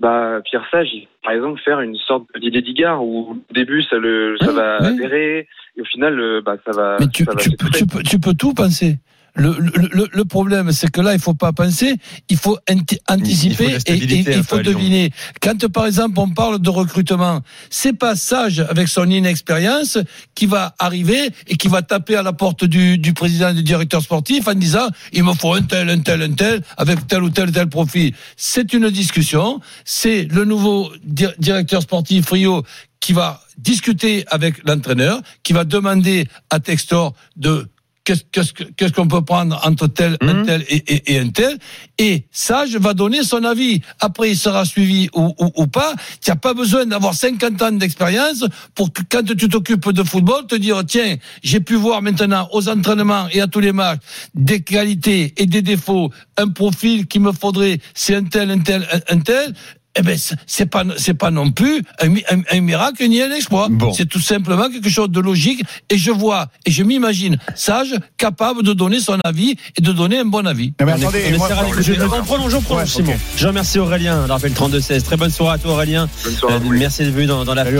bah, 0.00 0.40
Pierre 0.44 0.64
Sage, 0.70 0.88
par 1.24 1.32
exemple, 1.32 1.60
faire 1.64 1.80
une 1.80 1.96
sorte 1.96 2.24
d'idée 2.38 2.60
d'Igard 2.60 3.02
où 3.02 3.30
au 3.32 3.54
début 3.54 3.82
ça, 3.84 3.96
le, 3.96 4.36
ça 4.38 4.50
Oui, 4.50 4.54
va 4.56 4.78
oui. 4.82 4.86
adhérer 4.88 5.48
et 5.76 5.80
au 5.80 5.84
final 5.86 6.20
euh, 6.20 6.42
bah, 6.44 6.56
ça 6.66 6.72
va. 6.72 6.96
Mais 7.00 7.08
tu, 7.08 7.24
ça 7.24 7.32
va 7.32 7.40
tu, 7.40 7.50
peux, 7.50 7.56
s'effondrer. 7.72 7.78
tu, 7.78 7.86
peux, 7.86 8.02
tu 8.02 8.18
peux 8.20 8.34
tout 8.34 8.52
penser. 8.52 8.98
Le, 9.38 9.54
le, 9.58 10.08
le, 10.10 10.24
problème, 10.24 10.72
c'est 10.72 10.90
que 10.90 11.02
là, 11.02 11.12
il 11.12 11.20
faut 11.20 11.34
pas 11.34 11.52
penser, 11.52 11.94
il 12.30 12.38
faut 12.38 12.56
anti- 12.70 12.98
anticiper 13.06 13.64
Il 13.64 13.70
faut 13.70 13.92
et- 13.92 13.96
il 14.38 14.42
faut 14.44 14.56
deviner. 14.72 15.10
Quand, 15.42 15.68
par 15.68 15.84
exemple, 15.86 16.18
on 16.18 16.30
parle 16.30 16.58
de 16.58 16.70
recrutement, 16.70 17.42
c'est 17.68 17.92
pas 17.92 18.16
Sage 18.16 18.60
avec 18.60 18.88
son 18.88 19.08
inexpérience 19.10 19.98
qui 20.34 20.46
va 20.46 20.74
arriver 20.78 21.30
et 21.46 21.56
qui 21.58 21.68
va 21.68 21.82
taper 21.82 22.16
à 22.16 22.22
la 22.22 22.32
porte 22.32 22.64
du, 22.64 22.96
du 22.96 23.12
président 23.12 23.50
et 23.50 23.54
du 23.54 23.62
directeur 23.62 24.00
sportif 24.00 24.48
en 24.48 24.54
disant 24.54 24.88
il 25.12 25.22
me 25.22 25.34
faut 25.34 25.52
un 25.52 25.62
tel, 25.62 25.90
un 25.90 25.98
tel, 26.00 26.22
un 26.22 26.32
tel, 26.32 26.62
avec 26.78 27.06
tel 27.06 27.22
ou 27.22 27.28
tel, 27.30 27.52
tel 27.52 27.68
profil. 27.68 28.14
C'est 28.36 28.72
une 28.72 28.88
discussion. 28.90 29.60
C'est 29.84 30.24
le 30.32 30.44
nouveau 30.46 30.90
di- 31.04 31.26
directeur 31.38 31.82
sportif 31.82 32.30
Rio 32.30 32.64
qui 33.00 33.12
va 33.12 33.42
discuter 33.58 34.24
avec 34.28 34.66
l'entraîneur, 34.66 35.20
qui 35.42 35.52
va 35.52 35.64
demander 35.64 36.26
à 36.50 36.58
Textor 36.58 37.12
de 37.36 37.68
qu'est-ce 38.06 38.22
qu'est-ce 38.32 38.52
que- 38.54 38.64
qu'est-ce 38.76 38.92
qu'on 38.94 39.08
peut 39.08 39.20
prendre 39.22 39.60
entre 39.66 39.88
tel, 39.88 40.16
un 40.22 40.32
Mhm. 40.34 40.46
tel 40.46 40.64
et, 40.70 40.76
et, 40.94 41.12
et 41.14 41.18
un 41.18 41.28
tel. 41.28 41.58
Et 41.98 42.24
Sage 42.30 42.76
va 42.76 42.94
donner 42.94 43.22
son 43.24 43.44
avis. 43.44 43.82
Après, 44.00 44.30
il 44.30 44.36
sera 44.36 44.64
suivi 44.64 45.10
ou, 45.14 45.34
ou, 45.38 45.50
ou 45.56 45.66
pas. 45.66 45.92
Tu 46.22 46.30
n'as 46.30 46.36
pas 46.36 46.54
besoin 46.54 46.86
d'avoir 46.86 47.14
50 47.14 47.60
ans 47.60 47.72
d'expérience 47.72 48.44
pour 48.74 48.92
que 48.92 49.02
quand 49.10 49.24
tu 49.24 49.48
t'occupes 49.48 49.90
de 49.90 50.02
football, 50.04 50.46
te 50.46 50.54
dire, 50.54 50.82
tiens, 50.86 51.16
j'ai 51.42 51.60
pu 51.60 51.74
voir 51.74 52.00
maintenant 52.00 52.48
aux 52.52 52.68
entraînements 52.68 53.26
et 53.32 53.40
à 53.42 53.46
tous 53.48 53.60
les 53.60 53.72
matchs 53.72 54.00
des 54.34 54.60
qualités 54.62 55.34
et 55.36 55.46
des 55.46 55.62
défauts, 55.62 56.10
un 56.38 56.48
profil 56.48 57.06
qu'il 57.08 57.22
me 57.22 57.32
faudrait, 57.32 57.80
c'est 57.94 58.14
un 58.14 58.24
tel, 58.24 58.50
un 58.52 58.60
tel, 58.60 58.86
un 59.10 59.18
tel. 59.18 59.52
Eh 59.98 60.02
ben, 60.02 60.16
c'est- 60.46 60.66
pas, 60.66 60.84
c'est 60.98 61.14
pas 61.14 61.30
non 61.30 61.50
plus 61.50 61.82
un, 62.00 62.12
un, 62.30 62.42
un 62.50 62.60
miracle 62.60 63.06
ni 63.08 63.22
un 63.22 63.30
exploit. 63.32 63.68
Bon. 63.70 63.92
C'est 63.92 64.06
tout 64.06 64.20
simplement 64.20 64.68
quelque 64.68 64.88
chose 64.90 65.10
de 65.10 65.20
logique. 65.20 65.62
Et 65.90 65.96
je 65.98 66.10
vois, 66.10 66.48
et 66.64 66.70
je 66.70 66.82
m'imagine 66.82 67.38
sage, 67.54 67.94
capable 68.18 68.62
de 68.62 68.72
donner 68.72 69.00
son 69.00 69.18
avis 69.24 69.56
et 69.76 69.80
de 69.80 69.92
donner 69.92 70.18
un 70.18 70.24
bon 70.24 70.46
avis. 70.46 70.72
Non, 70.80 70.86
mais 70.86 70.92
est- 70.92 70.94
attendez, 70.96 71.24
on 71.34 71.38
moi, 71.38 71.48
je-. 71.80 71.92
On 71.92 72.24
prolonge, 72.24 72.54
on 72.54 72.60
prolonge, 72.60 72.82
Ouais, 72.82 72.86
Simon. 72.88 73.14
Je 73.36 73.46
remercie 73.46 73.78
Aurélien, 73.78 74.24
on 74.24 74.32
rappelle 74.32 74.52
32-16. 74.52 75.02
Très 75.02 75.16
bonne 75.16 75.30
soirée 75.30 75.54
à 75.54 75.58
toi, 75.58 75.72
Aurélien. 75.72 76.08
Bonne 76.24 76.34
soirée 76.34 76.54
Euh, 76.56 76.58
merci 76.70 77.02
d'être 77.04 77.14
venu 77.14 77.26
dans, 77.26 77.44
dans 77.44 77.54
l'after. 77.54 77.72